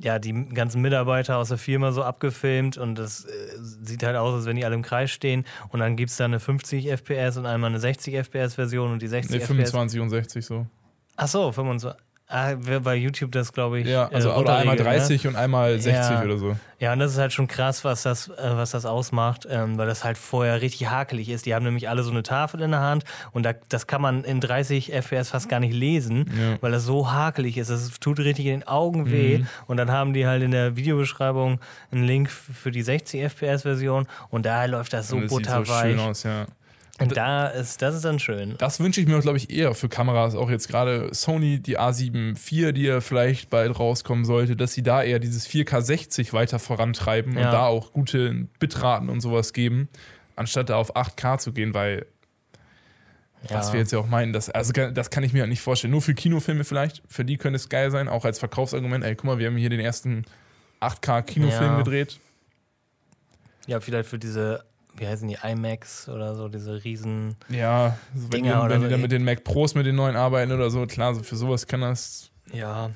ja, 0.00 0.18
die 0.18 0.32
ganzen 0.48 0.82
Mitarbeiter 0.82 1.36
aus 1.36 1.48
der 1.48 1.58
Firma 1.58 1.92
so 1.92 2.02
abgefilmt 2.02 2.76
und 2.78 2.96
das 2.96 3.24
äh, 3.26 3.28
sieht 3.60 4.02
halt 4.02 4.16
aus, 4.16 4.34
als 4.34 4.46
wenn 4.46 4.56
die 4.56 4.64
alle 4.64 4.74
im 4.74 4.82
Kreis 4.82 5.10
stehen. 5.10 5.44
Und 5.68 5.80
dann 5.80 5.96
gibt 5.96 6.10
es 6.10 6.16
da 6.16 6.24
eine 6.24 6.40
50 6.40 6.88
FPS 6.90 7.36
und 7.36 7.46
einmal 7.46 7.70
eine 7.70 7.78
60 7.78 8.14
FPS-Version 8.14 8.92
und 8.92 9.02
die 9.02 9.06
60 9.08 9.30
Ne, 9.30 9.36
FPS. 9.38 9.46
25 9.48 10.00
und 10.00 10.10
60 10.10 10.44
so. 10.44 10.66
Ach 11.16 11.28
so, 11.28 11.52
25. 11.52 12.00
Ah, 12.26 12.54
bei 12.54 12.94
YouTube 12.96 13.32
das, 13.32 13.52
glaube 13.52 13.80
ich. 13.80 13.86
Ja, 13.86 14.08
also 14.08 14.30
äh, 14.30 14.32
oder 14.32 14.56
einmal 14.56 14.76
runterregelt, 14.78 15.02
ne? 15.02 15.08
30 15.08 15.26
und 15.28 15.36
einmal 15.36 15.78
60 15.78 15.92
Ja. 16.10 16.22
oder 16.24 16.38
so. 16.38 16.56
Ja, 16.80 16.92
und 16.94 16.98
das 16.98 17.12
ist 17.12 17.18
halt 17.18 17.34
schon 17.34 17.48
krass, 17.48 17.84
was 17.84 18.02
das, 18.02 18.28
äh, 18.28 18.32
was 18.38 18.70
das 18.70 18.86
ausmacht, 18.86 19.46
ähm, 19.50 19.76
weil 19.76 19.86
das 19.86 20.04
halt 20.04 20.16
vorher 20.16 20.62
richtig 20.62 20.88
hakelig 20.88 21.28
ist. 21.28 21.44
Die 21.44 21.54
haben 21.54 21.64
nämlich 21.64 21.88
alle 21.88 22.02
so 22.02 22.10
eine 22.10 22.22
Tafel 22.22 22.62
in 22.62 22.70
der 22.70 22.80
Hand 22.80 23.04
und 23.32 23.42
da, 23.44 23.52
das 23.68 23.86
kann 23.86 24.00
man 24.00 24.24
in 24.24 24.40
30 24.40 24.90
FPS 24.92 25.28
fast 25.30 25.50
gar 25.50 25.60
nicht 25.60 25.74
lesen, 25.74 26.24
Ja. 26.38 26.56
weil 26.62 26.72
das 26.72 26.84
so 26.84 27.12
hakelig 27.12 27.58
ist. 27.58 27.68
Das 27.70 27.90
tut 28.00 28.18
richtig 28.20 28.46
in 28.46 28.60
den 28.60 28.68
Augen 28.68 29.10
weh. 29.10 29.38
Mhm. 29.38 29.46
Und 29.66 29.76
dann 29.76 29.90
haben 29.90 30.14
die 30.14 30.26
halt 30.26 30.42
in 30.42 30.50
der 30.50 30.76
Videobeschreibung 30.76 31.60
einen 31.92 32.04
Link 32.04 32.30
für 32.30 32.70
die 32.70 32.82
60 32.82 33.20
FPS-Version 33.22 34.06
und 34.30 34.46
da 34.46 34.64
läuft 34.64 34.94
das 34.94 35.08
so 35.08 35.16
Und 35.16 35.24
es 35.24 35.30
sieht 35.30 35.44
so 35.46 35.52
butterweich. 35.58 35.90
schön 35.90 36.00
aus, 36.00 36.22
ja. 36.22 36.46
Und 37.00 37.16
da 37.16 37.48
ist, 37.48 37.82
das 37.82 37.96
ist 37.96 38.04
dann 38.04 38.18
schön. 38.20 38.54
Das 38.58 38.78
wünsche 38.78 39.00
ich 39.00 39.06
mir, 39.08 39.18
glaube 39.20 39.36
ich, 39.36 39.50
eher 39.50 39.74
für 39.74 39.88
Kameras. 39.88 40.36
Auch 40.36 40.48
jetzt 40.48 40.68
gerade 40.68 41.12
Sony, 41.12 41.58
die 41.60 41.78
A7 41.78 42.32
IV, 42.36 42.72
die 42.72 42.82
ja 42.82 43.00
vielleicht 43.00 43.50
bald 43.50 43.76
rauskommen 43.78 44.24
sollte, 44.24 44.54
dass 44.54 44.74
sie 44.74 44.82
da 44.84 45.02
eher 45.02 45.18
dieses 45.18 45.48
4K 45.48 45.80
60 45.82 46.32
weiter 46.32 46.58
vorantreiben 46.60 47.32
Ja. 47.36 47.46
und 47.46 47.52
da 47.52 47.66
auch 47.66 47.92
gute 47.92 48.46
Bitraten 48.60 49.08
und 49.08 49.20
sowas 49.20 49.52
geben, 49.52 49.88
anstatt 50.36 50.70
da 50.70 50.76
auf 50.76 50.94
8K 50.96 51.38
zu 51.38 51.52
gehen, 51.52 51.74
weil, 51.74 52.06
was 53.48 53.72
wir 53.72 53.80
jetzt 53.80 53.92
ja 53.92 53.98
auch 53.98 54.06
meinen, 54.06 54.32
das, 54.32 54.48
also 54.50 54.72
das 54.72 55.10
kann 55.10 55.24
ich 55.24 55.32
mir 55.32 55.40
halt 55.40 55.50
nicht 55.50 55.60
vorstellen. 55.62 55.90
Nur 55.90 56.00
für 56.02 56.14
Kinofilme 56.14 56.62
vielleicht, 56.64 57.02
für 57.08 57.24
die 57.24 57.36
könnte 57.38 57.56
es 57.56 57.68
geil 57.68 57.90
sein, 57.90 58.08
auch 58.08 58.24
als 58.24 58.38
Verkaufsargument. 58.38 59.04
Ey, 59.04 59.16
guck 59.16 59.24
mal, 59.24 59.38
wir 59.38 59.48
haben 59.48 59.56
hier 59.56 59.68
den 59.70 59.80
ersten 59.80 60.24
8K-Kinofilm 60.80 61.72
Ja. 61.72 61.78
gedreht. 61.78 62.20
Ja, 63.66 63.80
vielleicht 63.80 64.08
für 64.08 64.18
diese 64.18 64.64
wie 64.96 65.06
heißen 65.06 65.28
die, 65.28 65.38
iMacs 65.42 66.08
oder 66.08 66.34
so, 66.34 66.48
diese 66.48 66.84
riesen. 66.84 67.36
Ja, 67.48 67.96
also 68.14 68.32
wenn, 68.32 68.42
Dinger 68.42 68.54
die, 68.54 68.60
oder 68.60 68.70
wenn 68.70 68.80
so, 68.80 68.86
die 68.86 68.92
dann 68.92 69.00
mit 69.00 69.12
den 69.12 69.24
Mac 69.24 69.44
Pros 69.44 69.74
mit 69.74 69.86
den 69.86 69.96
neuen 69.96 70.16
arbeiten 70.16 70.52
oder 70.52 70.70
so, 70.70 70.86
klar, 70.86 71.14
so 71.14 71.22
für 71.22 71.36
sowas 71.36 71.66
kann 71.66 71.80
das 71.80 72.30
Ja, 72.52 72.90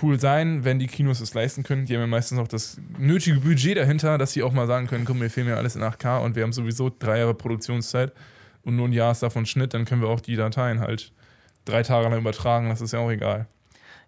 cool 0.00 0.18
sein, 0.18 0.64
wenn 0.64 0.78
die 0.78 0.86
Kinos 0.86 1.20
es 1.20 1.34
leisten 1.34 1.62
können. 1.64 1.86
Die 1.86 1.94
haben 1.94 2.00
ja 2.00 2.06
meistens 2.06 2.38
auch 2.38 2.48
das 2.48 2.78
nötige 2.98 3.40
Budget 3.40 3.76
dahinter, 3.76 4.16
dass 4.18 4.32
sie 4.32 4.42
auch 4.42 4.52
mal 4.52 4.66
sagen 4.66 4.86
können, 4.86 5.04
komm, 5.04 5.20
wir 5.20 5.30
filmen 5.30 5.50
ja 5.50 5.56
alles 5.56 5.76
in 5.76 5.82
8K 5.82 6.22
und 6.24 6.34
wir 6.34 6.42
haben 6.42 6.52
sowieso 6.52 6.90
drei 6.90 7.18
Jahre 7.18 7.34
Produktionszeit 7.34 8.12
und 8.62 8.76
nur 8.76 8.88
ein 8.88 8.92
Jahr 8.92 9.12
ist 9.12 9.22
davon 9.22 9.44
Schnitt, 9.44 9.74
dann 9.74 9.84
können 9.84 10.00
wir 10.00 10.08
auch 10.08 10.20
die 10.20 10.36
Dateien 10.36 10.80
halt 10.80 11.12
drei 11.64 11.82
Tage 11.82 12.08
lang 12.08 12.18
übertragen, 12.18 12.68
das 12.68 12.80
ist 12.80 12.92
ja 12.92 13.00
auch 13.00 13.10
egal. 13.10 13.46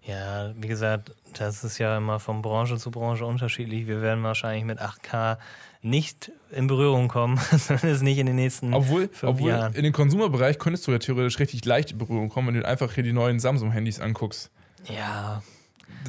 ja, 0.02 0.52
wie 0.56 0.68
gesagt, 0.68 1.12
das 1.38 1.64
ist 1.64 1.78
ja 1.78 1.96
immer 1.96 2.20
von 2.20 2.42
Branche 2.42 2.76
zu 2.76 2.90
Branche 2.90 3.24
unterschiedlich. 3.24 3.86
Wir 3.86 4.02
werden 4.02 4.22
wahrscheinlich 4.22 4.64
mit 4.64 4.80
8K 4.80 5.38
nicht 5.84 6.32
in 6.50 6.66
Berührung 6.66 7.08
kommen, 7.08 7.38
zumindest 7.58 8.02
nicht 8.02 8.18
in 8.18 8.26
den 8.26 8.36
nächsten 8.36 8.72
Obwohl, 8.74 9.08
fünf 9.08 9.34
obwohl 9.34 9.50
Jahren. 9.50 9.74
in 9.74 9.82
den 9.82 9.92
Konsumerbereich 9.92 10.58
könntest 10.58 10.86
du 10.86 10.92
ja 10.92 10.98
theoretisch 10.98 11.38
richtig 11.38 11.64
leicht 11.64 11.92
in 11.92 11.98
Berührung 11.98 12.28
kommen, 12.28 12.48
wenn 12.48 12.60
du 12.60 12.66
einfach 12.66 12.92
hier 12.92 13.02
die 13.02 13.12
neuen 13.12 13.38
Samsung-Handys 13.38 14.00
anguckst. 14.00 14.50
Ja, 14.88 15.42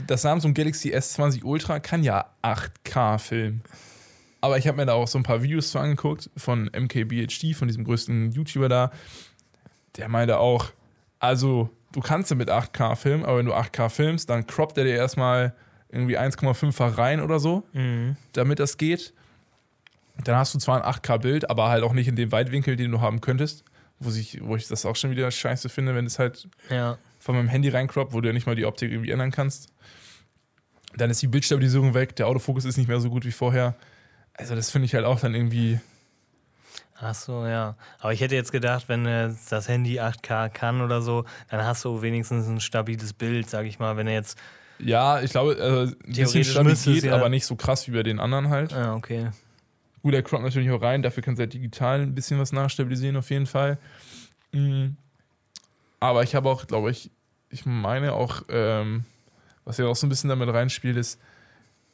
Das 0.07 0.21
Samsung 0.21 0.53
Galaxy 0.53 0.93
S20 0.93 1.43
Ultra 1.43 1.79
kann 1.79 2.03
ja 2.03 2.25
8K 2.41 3.17
filmen. 3.19 3.61
Aber 4.41 4.57
ich 4.57 4.67
habe 4.67 4.77
mir 4.77 4.85
da 4.85 4.93
auch 4.93 5.07
so 5.07 5.17
ein 5.17 5.23
paar 5.23 5.41
Videos 5.41 5.71
zu 5.71 5.79
angeguckt 5.79 6.29
von 6.37 6.69
MKBHD, 6.73 7.55
von 7.55 7.67
diesem 7.67 7.83
größten 7.83 8.31
YouTuber 8.31 8.69
da. 8.69 8.91
Der 9.97 10.07
meinte 10.07 10.39
auch, 10.39 10.71
also 11.19 11.69
du 11.93 11.99
kannst 12.01 12.29
ja 12.29 12.35
mit 12.35 12.49
8K 12.49 12.95
filmen, 12.95 13.25
aber 13.25 13.39
wenn 13.39 13.45
du 13.45 13.53
8K 13.53 13.89
filmst, 13.89 14.29
dann 14.29 14.45
croppt 14.45 14.77
er 14.77 14.83
dir 14.83 14.95
erstmal 14.95 15.55
irgendwie 15.89 16.17
1,5-fach 16.17 16.97
rein 16.97 17.21
oder 17.21 17.39
so, 17.39 17.63
mhm. 17.73 18.17
damit 18.33 18.59
das 18.59 18.77
geht. 18.77 19.13
Dann 20.23 20.35
hast 20.37 20.53
du 20.53 20.59
zwar 20.59 20.83
ein 20.83 20.93
8K-Bild, 20.93 21.49
aber 21.49 21.69
halt 21.69 21.83
auch 21.83 21.93
nicht 21.93 22.07
in 22.07 22.15
dem 22.15 22.31
Weitwinkel, 22.31 22.75
den 22.75 22.91
du 22.91 23.01
haben 23.01 23.21
könntest. 23.21 23.63
Wo, 23.99 24.09
sich, 24.09 24.39
wo 24.43 24.55
ich 24.55 24.67
das 24.67 24.85
auch 24.85 24.95
schon 24.95 25.11
wieder 25.11 25.29
scheiße 25.31 25.69
finde, 25.69 25.95
wenn 25.95 26.05
es 26.05 26.19
halt 26.19 26.47
ja, 26.69 26.97
von 27.19 27.35
meinem 27.35 27.47
Handy 27.47 27.69
reincroppt, 27.69 28.11
wo 28.13 28.19
du 28.21 28.27
ja 28.27 28.33
nicht 28.33 28.45
mal 28.45 28.55
die 28.55 28.65
Optik 28.65 28.91
irgendwie 28.91 29.11
ändern 29.11 29.31
kannst. 29.31 29.69
Dann 30.97 31.09
ist 31.09 31.21
die 31.21 31.27
Bildstabilisierung 31.27 31.93
weg, 31.93 32.15
der 32.15 32.27
Autofokus 32.27 32.65
ist 32.65 32.77
nicht 32.77 32.87
mehr 32.87 32.99
so 32.99 33.09
gut 33.09 33.25
wie 33.25 33.31
vorher. 33.31 33.75
Also 34.33 34.53
das 34.55 34.69
finde 34.69 34.85
ich 34.85 34.95
halt 34.95 35.05
auch 35.05 35.19
dann 35.21 35.33
irgendwie. 35.33 35.79
ach 36.99 37.15
so, 37.15 37.45
ja. 37.45 37.75
Aber 37.99 38.11
ich 38.13 38.19
hätte 38.21 38.35
jetzt 38.35 38.51
gedacht, 38.51 38.89
wenn 38.89 39.05
äh, 39.05 39.31
das 39.49 39.67
Handy 39.69 39.99
8K 39.99 40.49
kann 40.49 40.81
oder 40.81 41.01
so, 41.01 41.25
dann 41.49 41.63
hast 41.65 41.83
du 41.85 42.01
wenigstens 42.01 42.47
ein 42.47 42.59
stabiles 42.59 43.13
Bild, 43.13 43.49
sag 43.49 43.65
ich 43.65 43.79
mal. 43.79 43.95
Wenn 43.97 44.07
er 44.07 44.13
jetzt, 44.13 44.37
Ja, 44.79 45.21
ich 45.21 45.31
glaube, 45.31 45.53
äh, 45.57 45.83
ein 45.83 46.13
bisschen 46.13 46.43
stabil 46.43 46.75
geht, 46.75 47.03
ja- 47.05 47.15
aber 47.15 47.29
nicht 47.29 47.45
so 47.45 47.55
krass 47.55 47.87
wie 47.87 47.91
bei 47.91 48.03
den 48.03 48.19
anderen 48.19 48.49
halt. 48.49 48.73
ah, 48.73 48.93
okay. 48.95 49.29
Gut, 50.05 50.13
der 50.13 50.21
croppt 50.21 50.43
natürlich 50.43 50.69
auch 50.69 50.83
rein, 50.83 51.01
dafür 51.01 51.23
kannst 51.23 51.39
du 51.39 51.41
halt 51.41 51.53
digital 51.55 52.01
ein 52.01 52.13
bisschen 52.13 52.37
was 52.39 52.51
nachstabilisieren 52.51 53.17
auf 53.17 53.31
jeden 53.31 53.47
Fall. 53.47 53.79
Mhm. 54.51 54.97
Aber 55.99 56.21
ich 56.21 56.35
habe 56.35 56.47
auch, 56.47 56.67
glaube 56.67 56.91
ich, 56.91 57.09
ich 57.49 57.65
meine 57.65 58.13
auch, 58.13 58.43
ähm, 58.49 59.05
was 59.63 59.79
ja 59.79 59.87
auch 59.87 59.95
so 59.95 60.05
ein 60.05 60.09
bisschen 60.09 60.29
damit 60.29 60.47
reinspielt, 60.47 60.95
ist 60.95 61.19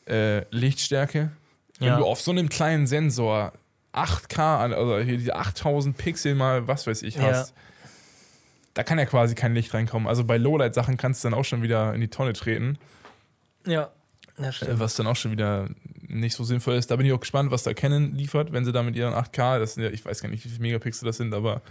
äh, 0.09 0.43
Lichtstärke. 0.53 1.31
Wenn 1.79 1.87
Ja. 1.87 1.97
du 1.99 2.03
auf 2.05 2.19
so 2.19 2.31
einem 2.31 2.49
kleinen 2.49 2.85
Sensor 2.85 3.53
8K, 3.93 4.57
an- 4.61 4.73
also 4.73 4.99
hier 4.99 5.15
diese 5.17 5.37
8000 5.37 5.95
Pixel 5.97 6.35
mal, 6.35 6.67
was 6.67 6.87
weiß 6.87 7.03
ich, 7.03 7.15
Ja. 7.15 7.21
hast, 7.23 7.53
da 8.73 8.83
kann 8.83 8.99
ja 8.99 9.05
quasi 9.05 9.35
kein 9.35 9.53
Licht 9.53 9.73
reinkommen. 9.73 10.09
Also 10.09 10.25
bei 10.25 10.35
Lowlight-Sachen 10.35 10.97
kannst 10.97 11.23
du 11.23 11.29
dann 11.29 11.39
auch 11.39 11.45
schon 11.45 11.61
wieder 11.61 11.93
in 11.93 12.01
die 12.01 12.09
Tonne 12.09 12.33
treten, 12.33 12.77
Ja, 13.65 13.89
das 14.37 14.61
äh, 14.61 14.79
was 14.79 14.95
dann 14.95 15.07
auch 15.07 15.15
schon 15.15 15.31
wieder 15.31 15.69
nicht 16.07 16.35
so 16.35 16.43
sinnvoll 16.43 16.75
ist. 16.75 16.91
Da 16.91 16.95
bin 16.95 17.05
ich 17.05 17.13
auch 17.13 17.19
gespannt, 17.19 17.51
was 17.51 17.63
da 17.63 17.73
Canon 17.73 18.15
liefert, 18.15 18.51
wenn 18.51 18.65
sie 18.65 18.71
da 18.71 18.83
mit 18.83 18.95
ihren 18.95 19.13
8K, 19.13 19.59
das 19.59 19.75
sind 19.75 19.83
ja, 19.83 19.89
ich 19.89 20.03
weiß 20.05 20.21
gar 20.21 20.29
nicht, 20.29 20.43
wie 20.45 20.49
viele 20.49 20.61
Megapixel 20.61 21.05
das 21.05 21.17
sind, 21.17 21.33
aber 21.33 21.61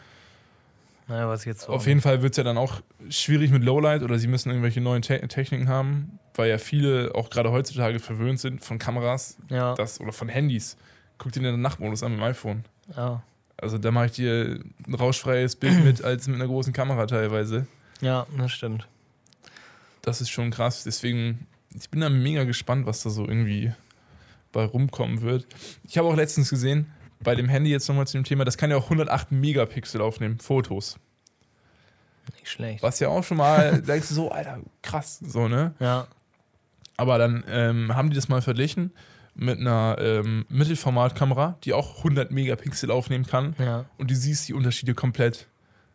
Naja, 1.08 1.28
was 1.28 1.44
jetzt 1.44 1.62
so. 1.62 1.72
auf 1.72 1.86
jeden 1.86 2.00
Fall 2.00 2.22
wird 2.22 2.32
es 2.32 2.36
ja 2.38 2.44
dann 2.44 2.56
auch 2.58 2.80
schwierig 3.10 3.50
mit 3.50 3.64
Lowlight 3.64 4.02
oder 4.02 4.18
sie 4.18 4.28
müssen 4.28 4.48
irgendwelche 4.50 4.80
neuen 4.80 5.02
Te 5.02 5.20
Techniken 5.28 5.68
haben, 5.68 6.18
weil 6.34 6.48
ja 6.48 6.58
viele 6.58 7.12
auch 7.14 7.28
gerade 7.30 7.50
heutzutage 7.50 7.98
verwöhnt 7.98 8.40
sind 8.40 8.64
von 8.64 8.78
Kameras 8.78 9.36
Ja, 9.48 9.74
das, 9.74 10.00
oder 10.00 10.12
von 10.12 10.28
Handys. 10.28 10.76
Guck 11.18 11.32
dir 11.32 11.42
den 11.42 11.60
Nachtmodus 11.60 12.02
an 12.02 12.12
mit 12.12 12.20
dem 12.20 12.24
iPhone. 12.24 12.64
ja. 12.96 13.22
Also 13.62 13.76
da 13.76 13.90
mache 13.90 14.06
ich 14.06 14.12
dir 14.12 14.58
ein 14.86 14.94
rauschfreies 14.94 15.54
Bild 15.56 15.84
mit 15.84 16.02
als 16.02 16.26
mit 16.26 16.36
einer 16.36 16.46
großen 16.46 16.72
Kamera 16.72 17.04
teilweise. 17.06 17.66
ja, 18.00 18.26
das 18.38 18.52
stimmt. 18.52 18.88
Das 20.00 20.22
ist 20.22 20.30
schon 20.30 20.50
krass. 20.50 20.82
Deswegen, 20.84 21.46
ich 21.74 21.90
bin 21.90 22.00
da 22.00 22.08
mega 22.08 22.44
gespannt, 22.44 22.86
was 22.86 23.02
da 23.02 23.10
so 23.10 23.26
irgendwie 23.26 23.72
bei 24.52 24.64
rumkommen 24.64 25.22
wird. 25.22 25.46
Ich 25.84 25.98
habe 25.98 26.08
auch 26.08 26.16
letztens 26.16 26.50
gesehen, 26.50 26.86
bei 27.22 27.34
dem 27.34 27.48
Handy 27.48 27.70
jetzt 27.70 27.88
nochmal 27.88 28.06
zu 28.06 28.16
dem 28.18 28.24
Thema, 28.24 28.44
das 28.44 28.56
kann 28.56 28.70
ja 28.70 28.76
auch 28.76 28.84
108 28.84 29.30
Megapixel 29.32 30.00
aufnehmen, 30.00 30.38
Fotos. 30.38 30.98
Nicht 32.34 32.48
schlecht. 32.48 32.82
Was 32.82 33.00
ja 33.00 33.08
auch 33.08 33.22
schon 33.22 33.36
mal, 33.36 33.82
denkst 33.86 34.08
du 34.08 34.14
so, 34.14 34.30
Alter, 34.30 34.60
krass, 34.82 35.18
so, 35.18 35.48
ne? 35.48 35.74
Ja, 35.80 36.06
Aber 36.96 37.18
dann 37.18 37.44
ähm, 37.48 37.94
haben 37.94 38.10
die 38.10 38.16
das 38.16 38.28
mal 38.28 38.42
verglichen 38.42 38.92
mit 39.34 39.58
einer 39.58 39.96
ähm, 40.00 40.44
Mittelformatkamera, 40.48 41.58
die 41.64 41.72
auch 41.72 41.98
100 41.98 42.30
Megapixel 42.30 42.90
aufnehmen 42.90 43.26
kann. 43.26 43.54
ja, 43.58 43.84
und 43.96 44.10
du 44.10 44.14
siehst 44.14 44.48
die 44.48 44.54
Unterschiede 44.54 44.94
komplett. 44.94 45.46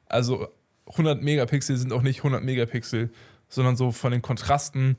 Also 0.07 0.47
100 0.87 1.21
Megapixel 1.21 1.75
sind 1.77 1.91
auch 1.91 2.01
nicht 2.01 2.19
100 2.19 2.43
Megapixel, 2.43 3.11
sondern 3.49 3.75
so 3.75 3.91
von 3.91 4.11
den 4.11 4.21
Kontrasten, 4.21 4.97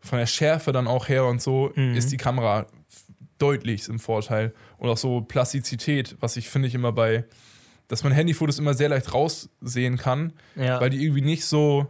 von 0.00 0.18
der 0.18 0.26
Schärfe 0.26 0.72
dann 0.72 0.86
auch 0.86 1.08
her 1.08 1.24
und 1.26 1.40
so 1.42 1.72
Mhm. 1.74 1.94
ist 1.94 2.12
die 2.12 2.16
Kamera 2.16 2.66
deutlich 3.38 3.88
im 3.88 3.98
Vorteil. 3.98 4.54
Und 4.78 4.88
auch 4.88 4.96
so 4.96 5.20
Plastizität, 5.20 6.16
was 6.20 6.36
ich 6.36 6.48
finde 6.48 6.68
ich 6.68 6.74
immer 6.74 6.92
bei, 6.92 7.24
dass 7.88 8.02
man 8.02 8.12
Handyfotos 8.12 8.58
immer 8.58 8.74
sehr 8.74 8.88
leicht 8.88 9.12
raussehen 9.12 9.96
kann, 9.98 10.32
ja. 10.56 10.80
weil 10.80 10.90
die 10.90 11.02
irgendwie 11.04 11.22
nicht 11.22 11.44
so, 11.44 11.86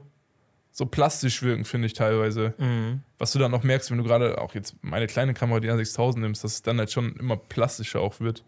so 0.72 0.84
plastisch 0.86 1.42
wirken, 1.42 1.64
finde 1.64 1.86
ich 1.86 1.92
teilweise. 1.94 2.54
mhm. 2.58 3.00
Was 3.18 3.32
du 3.32 3.38
dann 3.38 3.54
auch 3.54 3.62
merkst, 3.62 3.90
wenn 3.90 3.96
du 3.98 4.04
gerade 4.04 4.38
auch 4.40 4.54
jetzt 4.54 4.74
meine 4.82 5.06
kleine 5.06 5.32
Kamera, 5.32 5.58
die 5.60 5.70
A6000 5.70 6.18
nimmst, 6.18 6.44
dass 6.44 6.52
es 6.54 6.62
dann 6.62 6.78
halt 6.78 6.90
schon 6.92 7.16
immer 7.16 7.36
plastischer 7.38 8.00
auch 8.00 8.20
wird. 8.20 8.44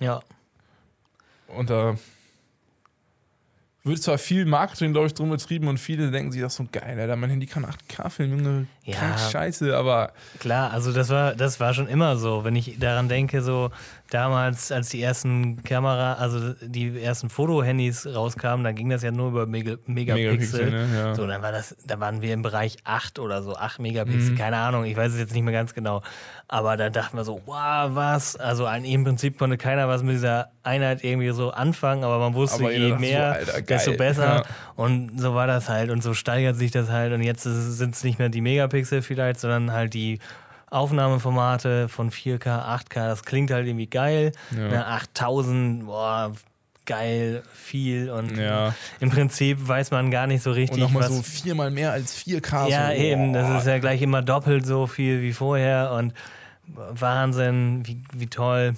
Ja, 0.00 0.22
Und 1.48 1.68
da 1.70 1.96
wird 3.84 4.02
zwar 4.02 4.18
viel 4.18 4.44
Marketing, 4.44 4.92
glaube 4.92 5.08
ich, 5.08 5.14
drum 5.14 5.30
betrieben 5.30 5.68
und 5.68 5.78
viele 5.78 6.10
denken 6.10 6.32
sich 6.32 6.40
das 6.40 6.56
so 6.56 6.66
geil, 6.70 6.98
Alter, 7.00 7.16
mein 7.16 7.30
Handy 7.30 7.46
kann 7.46 7.64
8K 7.64 8.10
filmen, 8.10 8.38
Junge, 8.38 8.66
Ja. 8.84 8.96
krank 8.96 9.18
scheiße, 9.30 9.76
aber 9.76 10.12
klar, 10.40 10.72
also 10.72 10.92
das 10.92 11.08
war, 11.08 11.34
das 11.36 11.60
war 11.60 11.72
schon 11.72 11.86
immer 11.86 12.16
so. 12.16 12.42
Wenn 12.44 12.56
ich 12.56 12.78
daran 12.80 13.08
denke, 13.08 13.40
so 13.42 13.70
damals, 14.10 14.72
als 14.72 14.88
die 14.90 15.00
ersten 15.00 15.62
Kamera, 15.62 16.14
also 16.14 16.52
die 16.60 17.00
ersten 17.00 17.30
Fotohandys 17.30 18.06
rauskamen, 18.06 18.64
dann 18.64 18.74
ging 18.74 18.90
das 18.90 19.02
ja 19.02 19.10
nur 19.12 19.28
über 19.28 19.46
Mega, 19.46 19.76
Megapixel. 19.86 20.66
Megapixel, 20.66 20.70
ne? 20.70 20.96
Ja. 20.96 21.14
So, 21.14 21.26
dann 21.26 21.42
war 21.42 21.52
das, 21.52 21.76
da 21.86 22.00
waren 22.00 22.22
wir 22.22 22.34
im 22.34 22.42
Bereich 22.42 22.76
8 22.84 23.18
oder 23.20 23.42
so, 23.42 23.54
8 23.56 23.78
Megapixel, 23.78 24.32
Mhm. 24.32 24.36
keine 24.38 24.56
Ahnung, 24.56 24.84
ich 24.84 24.96
weiß 24.96 25.12
es 25.12 25.18
jetzt 25.18 25.32
nicht 25.32 25.44
mehr 25.44 25.54
ganz 25.54 25.72
genau. 25.74 26.02
Aber 26.48 26.76
da 26.76 26.90
dachten 26.90 27.16
wir 27.16 27.24
so, 27.24 27.40
wow, 27.46 27.94
was? 27.94 28.36
Also 28.36 28.66
im 28.66 29.04
Prinzip 29.04 29.38
konnte 29.38 29.56
keiner 29.56 29.88
was 29.88 30.02
mit 30.02 30.16
dieser 30.16 30.50
Einheit 30.64 31.02
irgendwie 31.02 31.30
so 31.30 31.50
anfangen, 31.50 32.04
aber 32.04 32.18
man 32.18 32.34
wusste, 32.34 32.64
Aber 32.64 32.72
je 32.72 32.90
dachte 32.90 32.94
so, 33.02 33.10
mehr, 33.10 33.32
Alter, 33.32 33.62
desto 33.62 33.92
besser. 33.96 34.36
Ja. 34.36 34.42
Und 34.76 35.18
so 35.18 35.34
war 35.34 35.46
das 35.46 35.68
halt. 35.68 35.90
Und 35.90 36.02
so 36.02 36.12
steigert 36.12 36.56
sich 36.56 36.70
das 36.70 36.90
halt. 36.90 37.12
Und 37.12 37.22
jetzt 37.22 37.44
sind 37.44 37.94
es 37.94 38.04
nicht 38.04 38.18
mehr 38.18 38.28
die 38.28 38.40
Megapixel 38.42 38.71
vielleicht, 39.02 39.40
sondern 39.40 39.72
halt 39.72 39.94
die 39.94 40.18
Aufnahmeformate 40.70 41.88
von 41.88 42.10
4K, 42.10 42.46
8K. 42.64 42.94
Das 43.08 43.24
klingt 43.24 43.50
halt 43.50 43.66
irgendwie 43.66 43.86
geil. 43.88 44.32
Ja. 44.56 44.68
Ne, 44.68 44.86
8000, 44.86 45.84
boah, 45.86 46.32
geil, 46.86 47.42
viel. 47.52 48.10
Und 48.10 48.36
Ja. 48.36 48.74
im 48.98 49.10
Prinzip 49.10 49.58
weiß 49.68 49.90
man 49.90 50.10
gar 50.10 50.26
nicht 50.26 50.42
so 50.42 50.50
Und 50.50 50.56
richtig, 50.56 50.78
nochmal 50.80 51.02
was. 51.04 51.16
so 51.16 51.22
viermal 51.22 51.70
mehr 51.70 51.92
als 51.92 52.14
4K. 52.16 52.68
ja, 52.68 52.86
so, 52.88 52.92
eben. 52.94 53.32
Das 53.32 53.48
ist 53.60 53.66
ja 53.66 53.78
gleich 53.78 54.00
immer 54.02 54.22
doppelt 54.22 54.64
so 54.66 54.86
viel 54.86 55.20
wie 55.22 55.32
vorher. 55.32 55.92
Und 55.92 56.14
Wahnsinn, 56.66 57.86
wie, 57.86 58.02
wie 58.14 58.26
toll. 58.28 58.74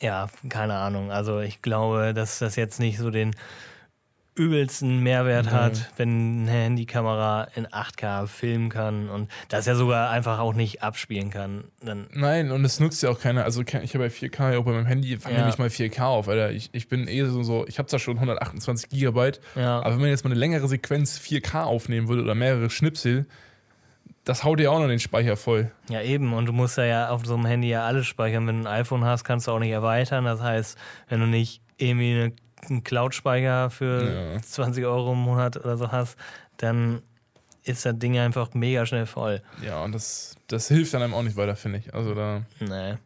Ja, 0.00 0.28
keine 0.50 0.74
Ahnung. 0.74 1.10
Also 1.10 1.40
ich 1.40 1.62
glaube, 1.62 2.12
dass 2.14 2.38
das 2.40 2.56
jetzt 2.56 2.78
nicht 2.78 2.98
so 2.98 3.10
den 3.10 3.34
übelsten 4.36 5.00
Mehrwert 5.00 5.46
Nee. 5.46 5.52
hat, 5.52 5.90
wenn 5.96 6.42
eine 6.42 6.50
Handykamera 6.50 7.48
in 7.54 7.66
8K 7.68 8.26
filmen 8.26 8.68
kann 8.68 9.08
und 9.08 9.30
das 9.48 9.66
ja 9.66 9.74
sogar 9.76 10.10
einfach 10.10 10.38
auch 10.40 10.54
nicht 10.54 10.82
abspielen 10.82 11.30
kann. 11.30 11.64
Dann, 11.82 12.08
Nein, 12.12 12.50
und 12.50 12.64
es 12.64 12.80
nutzt 12.80 13.02
ja 13.02 13.10
auch 13.10 13.20
keiner. 13.20 13.44
Also 13.44 13.62
ich 13.62 13.72
habe 13.94 14.04
ja 14.04 14.10
4K 14.10 14.52
ja 14.52 14.58
auch 14.58 14.64
bei 14.64 14.72
meinem 14.72 14.86
Handy, 14.86 15.16
fange 15.18 15.36
Ja. 15.36 15.46
nicht 15.46 15.58
mal 15.58 15.68
4K 15.68 16.00
auf, 16.02 16.28
Alter. 16.28 16.50
Ich, 16.50 16.70
ich 16.72 16.88
bin 16.88 17.06
eh 17.06 17.24
so, 17.26 17.42
so 17.44 17.64
ich 17.68 17.78
habe 17.78 17.86
zwar 17.86 18.00
schon 18.00 18.16
128 18.16 18.88
Gigabyte, 18.88 19.40
ja, 19.54 19.78
aber 19.80 19.92
wenn 19.94 20.00
man 20.00 20.10
jetzt 20.10 20.24
mal 20.24 20.30
eine 20.32 20.40
längere 20.40 20.66
Sequenz 20.66 21.18
4K 21.18 21.62
aufnehmen 21.62 22.08
würde 22.08 22.22
oder 22.22 22.34
mehrere 22.34 22.70
Schnipsel, 22.70 23.26
das 24.24 24.42
haut 24.42 24.58
dir 24.58 24.72
auch 24.72 24.78
noch 24.80 24.88
den 24.88 25.00
Speicher 25.00 25.36
voll. 25.36 25.70
ja, 25.90 26.00
eben. 26.00 26.32
Und 26.32 26.46
du 26.46 26.52
musst 26.52 26.78
ja, 26.78 26.84
ja 26.86 27.08
auf 27.10 27.24
so 27.26 27.34
einem 27.34 27.44
Handy 27.46 27.68
ja 27.68 27.84
alles 27.86 28.06
speichern. 28.06 28.46
Wenn 28.46 28.62
du 28.64 28.68
ein 28.70 28.80
iPhone 28.80 29.04
hast, 29.04 29.22
kannst 29.22 29.46
du 29.46 29.52
auch 29.52 29.58
nicht 29.58 29.70
erweitern. 29.70 30.24
Das 30.24 30.40
heißt, 30.40 30.78
wenn 31.08 31.20
du 31.20 31.26
nicht 31.26 31.60
irgendwie 31.76 32.14
eine, 32.14 32.32
einen 32.70 32.84
Cloud-Speicher 32.84 33.70
für 33.70 34.32
Ja. 34.36 34.42
20 34.42 34.84
Euro 34.84 35.12
im 35.12 35.18
Monat 35.20 35.56
oder 35.56 35.76
so 35.76 35.90
hast, 35.92 36.16
dann 36.56 37.02
ist 37.64 37.84
das 37.86 37.98
Ding 37.98 38.18
einfach 38.18 38.52
mega 38.54 38.84
schnell 38.86 39.06
voll. 39.06 39.42
Ja, 39.62 39.82
und 39.82 39.92
das, 39.92 40.36
das 40.48 40.68
hilft 40.68 40.92
dann 40.94 41.02
einem 41.02 41.14
auch 41.14 41.22
nicht 41.22 41.36
weiter, 41.36 41.56
finde 41.56 41.78
ich. 41.78 41.94
Also 41.94 42.14
da. 42.14 42.42
Nee. 42.60 42.96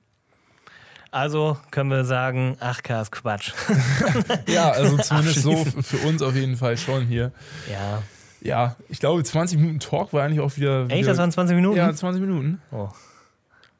Also 1.10 1.56
können 1.70 1.90
wir 1.90 2.04
sagen, 2.04 2.56
8K 2.60 3.02
ist 3.02 3.12
Quatsch. 3.12 3.52
Ja, 4.46 4.70
also 4.70 4.96
zumindest 5.02 5.42
so 5.42 5.64
für 5.64 5.96
uns 6.06 6.20
auf 6.22 6.34
jeden 6.34 6.56
Fall 6.56 6.76
schon 6.76 7.06
hier. 7.06 7.32
ja. 7.70 8.02
Ja, 8.40 8.76
ich 8.88 9.00
glaube, 9.00 9.24
20 9.24 9.58
Minuten 9.58 9.80
Talk 9.80 10.12
war 10.12 10.22
eigentlich 10.22 10.38
auch 10.38 10.56
wieder. 10.56 10.82
Echt, 10.84 10.92
wieder 10.98 11.08
das 11.08 11.18
waren 11.18 11.32
20 11.32 11.56
Minuten? 11.56 11.76
Ja, 11.76 11.92
20 11.92 12.20
Minuten. 12.20 12.62
Oh, 12.70 12.88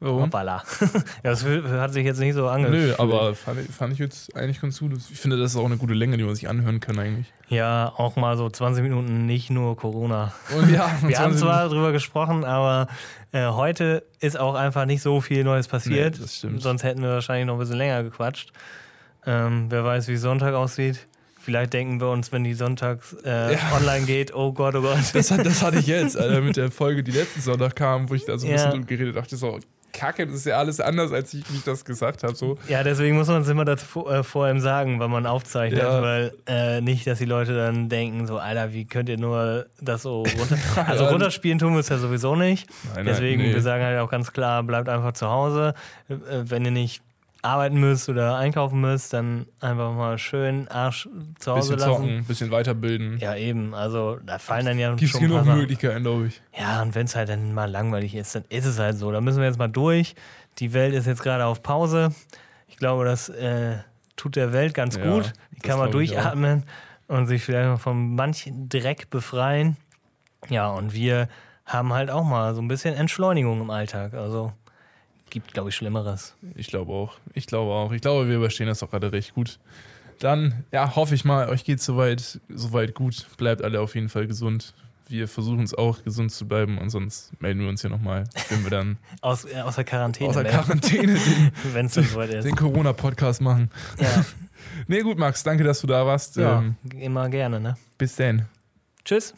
Warum? 0.01 0.21
hoppala. 0.23 0.63
ja, 1.23 1.31
das 1.31 1.43
hat 1.43 1.91
sich 1.93 2.05
jetzt 2.05 2.19
nicht 2.19 2.33
so 2.33 2.47
angefühlt. 2.47 2.89
Nö, 2.89 2.95
aber 2.97 3.35
fand 3.35 3.59
ich, 3.59 3.75
fand 3.75 3.91
ich 3.93 3.99
jetzt 3.99 4.33
eigentlich 4.35 4.61
ganz 4.61 4.79
gut. 4.79 4.93
Ich 5.11 5.19
finde, 5.19 5.37
das 5.37 5.51
ist 5.51 5.57
auch 5.57 5.65
eine 5.65 5.75
gute 5.77 5.93
Länge, 5.93 6.15
die 6.17 6.23
man 6.23 6.35
sich 6.35 6.47
anhören 6.47 6.79
kann 6.79 6.97
eigentlich. 6.97 7.33
Ja, 7.49 7.91
auch 7.97 8.15
mal 8.15 8.37
so 8.37 8.49
20 8.49 8.81
Minuten, 8.83 9.25
nicht 9.25 9.49
nur 9.49 9.75
Corona. 9.75 10.31
Und 10.55 10.71
ja, 10.73 10.89
Wir 11.01 11.19
haben 11.19 11.33
20 11.33 11.39
zwar 11.41 11.67
drüber 11.67 11.91
gesprochen, 11.91 12.45
aber 12.45 12.87
äh, 13.33 13.47
heute 13.47 14.03
ist 14.21 14.39
auch 14.39 14.55
einfach 14.55 14.85
nicht 14.85 15.01
so 15.01 15.19
viel 15.19 15.43
Neues 15.43 15.67
passiert. 15.67 16.15
Nee, 16.15 16.21
das 16.21 16.35
stimmt. 16.37 16.61
Sonst 16.61 16.83
hätten 16.83 17.01
wir 17.01 17.09
wahrscheinlich 17.09 17.45
noch 17.47 17.55
ein 17.55 17.59
bisschen 17.59 17.77
länger 17.77 18.01
gequatscht. 18.03 18.53
Ähm, 19.25 19.65
wer 19.69 19.83
weiß, 19.83 20.07
wie 20.07 20.15
Sonntag 20.15 20.53
aussieht. 20.53 21.07
Vielleicht 21.41 21.73
denken 21.73 21.99
wir 21.99 22.09
uns, 22.09 22.31
wenn 22.31 22.43
die 22.45 22.53
Sonntags 22.53 23.15
äh, 23.25 23.53
Ja. 23.53 23.59
online 23.75 24.05
geht, 24.05 24.33
oh 24.33 24.53
Gott, 24.53 24.75
oh 24.75 24.81
Gott. 24.81 24.97
Das, 25.13 25.27
das 25.27 25.61
hatte 25.61 25.79
ich 25.79 25.87
jetzt, 25.87 26.17
Alter, 26.17 26.39
mit 26.41 26.55
der 26.57 26.71
Folge, 26.71 27.03
die 27.03 27.11
letzten 27.11 27.41
Sonntag 27.41 27.75
kam, 27.75 28.09
wo 28.09 28.13
ich 28.13 28.23
da 28.25 28.37
so 28.37 28.45
ein 28.45 28.51
Ja. 28.51 28.55
bisschen 28.55 28.71
drüber 28.71 28.85
geredet 28.85 29.15
dachte, 29.17 29.35
so, 29.35 29.59
Kacke, 29.91 30.25
das 30.25 30.35
ist 30.35 30.45
ja 30.45 30.57
alles 30.57 30.79
anders, 30.79 31.11
als 31.11 31.33
ich 31.33 31.49
mich 31.49 31.63
das 31.63 31.85
gesagt 31.85 32.23
habe. 32.23 32.35
So. 32.35 32.57
Ja, 32.67 32.83
deswegen 32.83 33.15
muss 33.17 33.27
man 33.27 33.41
es 33.41 33.47
immer 33.47 33.65
dazu, 33.65 34.07
äh, 34.07 34.23
vor 34.23 34.49
ihm 34.49 34.59
sagen, 34.59 34.99
wenn 34.99 35.09
man 35.11 35.25
aufzeichnet, 35.25 35.81
Ja. 35.81 36.01
weil 36.01 36.33
äh, 36.47 36.81
nicht, 36.81 37.07
dass 37.07 37.19
die 37.19 37.25
Leute 37.25 37.55
dann 37.55 37.89
denken, 37.89 38.27
so, 38.27 38.37
Alter, 38.37 38.73
wie 38.73 38.85
könnt 38.85 39.09
ihr 39.09 39.17
nur 39.17 39.65
das 39.81 40.03
so 40.03 40.23
runter. 40.23 40.57
Also 40.87 41.05
runterspielen 41.05 41.59
tun 41.59 41.73
wir 41.73 41.79
es 41.79 41.89
ja 41.89 41.97
sowieso 41.97 42.35
nicht. 42.35 42.67
Nein, 42.83 42.95
nein, 42.95 43.05
deswegen, 43.05 43.41
nee. 43.41 43.53
wir 43.53 43.61
sagen 43.61 43.83
halt 43.83 43.99
auch 43.99 44.09
ganz 44.09 44.31
klar, 44.31 44.63
bleibt 44.63 44.89
einfach 44.89 45.13
zu 45.13 45.27
Hause. 45.29 45.73
Äh, 46.09 46.15
wenn 46.29 46.65
ihr 46.65 46.71
nicht 46.71 47.01
arbeiten 47.41 47.79
müsst 47.79 48.09
oder 48.09 48.35
einkaufen 48.37 48.81
müsst, 48.81 49.13
dann 49.13 49.45
einfach 49.61 49.93
mal 49.93 50.17
schön 50.17 50.67
Arsch 50.67 51.07
zu 51.39 51.51
Hause 51.53 51.75
Bisschen 51.75 51.89
lassen. 51.89 52.01
zocken, 52.03 52.25
bisschen 52.25 52.51
weiterbilden. 52.51 53.17
Ja, 53.19 53.35
eben. 53.35 53.73
Also 53.73 54.17
da 54.25 54.39
fallen 54.39 54.65
dann 54.65 54.77
ja 54.79 54.89
Gibt 54.95 55.03
es 55.03 55.11
schon 55.11 55.21
genug. 55.21 55.45
Möglichkeiten, 55.45 56.03
glaube 56.03 56.27
ich. 56.27 56.41
Ja, 56.57 56.81
und 56.81 56.95
wenn 56.95 57.05
es 57.05 57.15
halt 57.15 57.29
dann 57.29 57.53
mal 57.53 57.69
langweilig 57.69 58.15
ist, 58.15 58.35
dann 58.35 58.43
ist 58.49 58.65
es 58.65 58.77
halt 58.79 58.97
so. 58.97 59.11
Da 59.11 59.21
müssen 59.21 59.39
wir 59.39 59.45
jetzt 59.45 59.59
mal 59.59 59.69
durch. 59.69 60.15
Die 60.59 60.73
Welt 60.73 60.93
ist 60.93 61.05
jetzt 61.07 61.23
gerade 61.23 61.45
auf 61.45 61.63
Pause. 61.63 62.13
Ich 62.67 62.77
glaube, 62.77 63.05
das 63.05 63.29
äh, 63.29 63.77
tut 64.17 64.35
der 64.35 64.51
Welt 64.51 64.73
ganz 64.73 64.97
Ja, 64.97 65.03
gut. 65.09 65.31
Die 65.51 65.59
kann 65.61 65.79
man 65.79 65.91
durchatmen 65.91 66.63
und 67.07 67.27
sich 67.27 67.43
vielleicht 67.43 67.69
mal 67.69 67.77
von 67.77 68.15
manchen 68.15 68.67
Dreck 68.69 69.09
befreien. 69.09 69.77
Ja, 70.49 70.67
und 70.69 70.93
wir 70.93 71.29
haben 71.65 71.93
halt 71.93 72.09
auch 72.09 72.23
mal 72.23 72.53
so 72.55 72.61
ein 72.61 72.67
bisschen 72.67 72.95
Entschleunigung 72.95 73.61
im 73.61 73.69
Alltag. 73.69 74.13
Also 74.13 74.51
gibt, 75.29 75.53
glaube 75.53 75.69
ich, 75.69 75.75
Schlimmeres. 75.75 76.35
Ich 76.55 76.67
glaube 76.67 76.91
auch. 76.91 77.17
Ich 77.33 77.47
glaube 77.47 77.71
auch. 77.71 77.91
Ich 77.91 78.01
glaube, 78.01 78.27
wir 78.27 78.35
überstehen 78.37 78.67
das 78.67 78.79
doch 78.79 78.89
gerade 78.91 79.11
recht 79.11 79.33
gut. 79.33 79.59
Dann, 80.19 80.65
ja, 80.71 80.95
hoffe 80.95 81.15
ich 81.15 81.23
mal, 81.25 81.47
euch 81.49 81.63
geht 81.63 81.81
soweit, 81.81 82.39
soweit 82.49 82.93
gut. 82.93 83.25
Bleibt 83.37 83.63
alle 83.63 83.79
auf 83.81 83.95
jeden 83.95 84.09
Fall 84.09 84.27
gesund. 84.27 84.73
Wir 85.07 85.27
versuchen 85.27 85.63
es 85.63 85.73
auch, 85.73 86.03
gesund 86.03 86.31
zu 86.31 86.47
bleiben 86.47 86.77
und 86.77 86.89
sonst 86.91 87.31
melden 87.41 87.61
wir 87.61 87.69
uns 87.69 87.81
hier 87.81 87.89
nochmal, 87.89 88.25
wenn 88.49 88.63
wir 88.63 88.69
dann 88.69 88.97
Aus, 89.21 89.45
äh, 89.45 89.59
aus 89.61 89.75
der 89.75 89.83
Quarantäne. 89.85 90.29
aus 90.29 90.35
der 90.35 90.45
Quarantäne 90.45 91.13
den, 91.17 91.51
Wenn 91.73 91.85
es 91.87 91.97
ist. 91.97 92.15
den 92.15 92.55
Corona-Podcast 92.55 93.41
machen. 93.41 93.71
Ja, 93.99 94.23
Nee, 94.87 95.01
gut, 95.01 95.17
Max, 95.17 95.41
danke, 95.41 95.63
dass 95.63 95.81
du 95.81 95.87
da 95.87 96.05
warst. 96.05 96.35
ja 96.35 96.59
Ähm, 96.59 96.75
immer 96.99 97.27
gerne, 97.29 97.59
ne? 97.59 97.75
bis 97.97 98.15
dann. 98.17 98.45
Tschüss. 99.05 99.33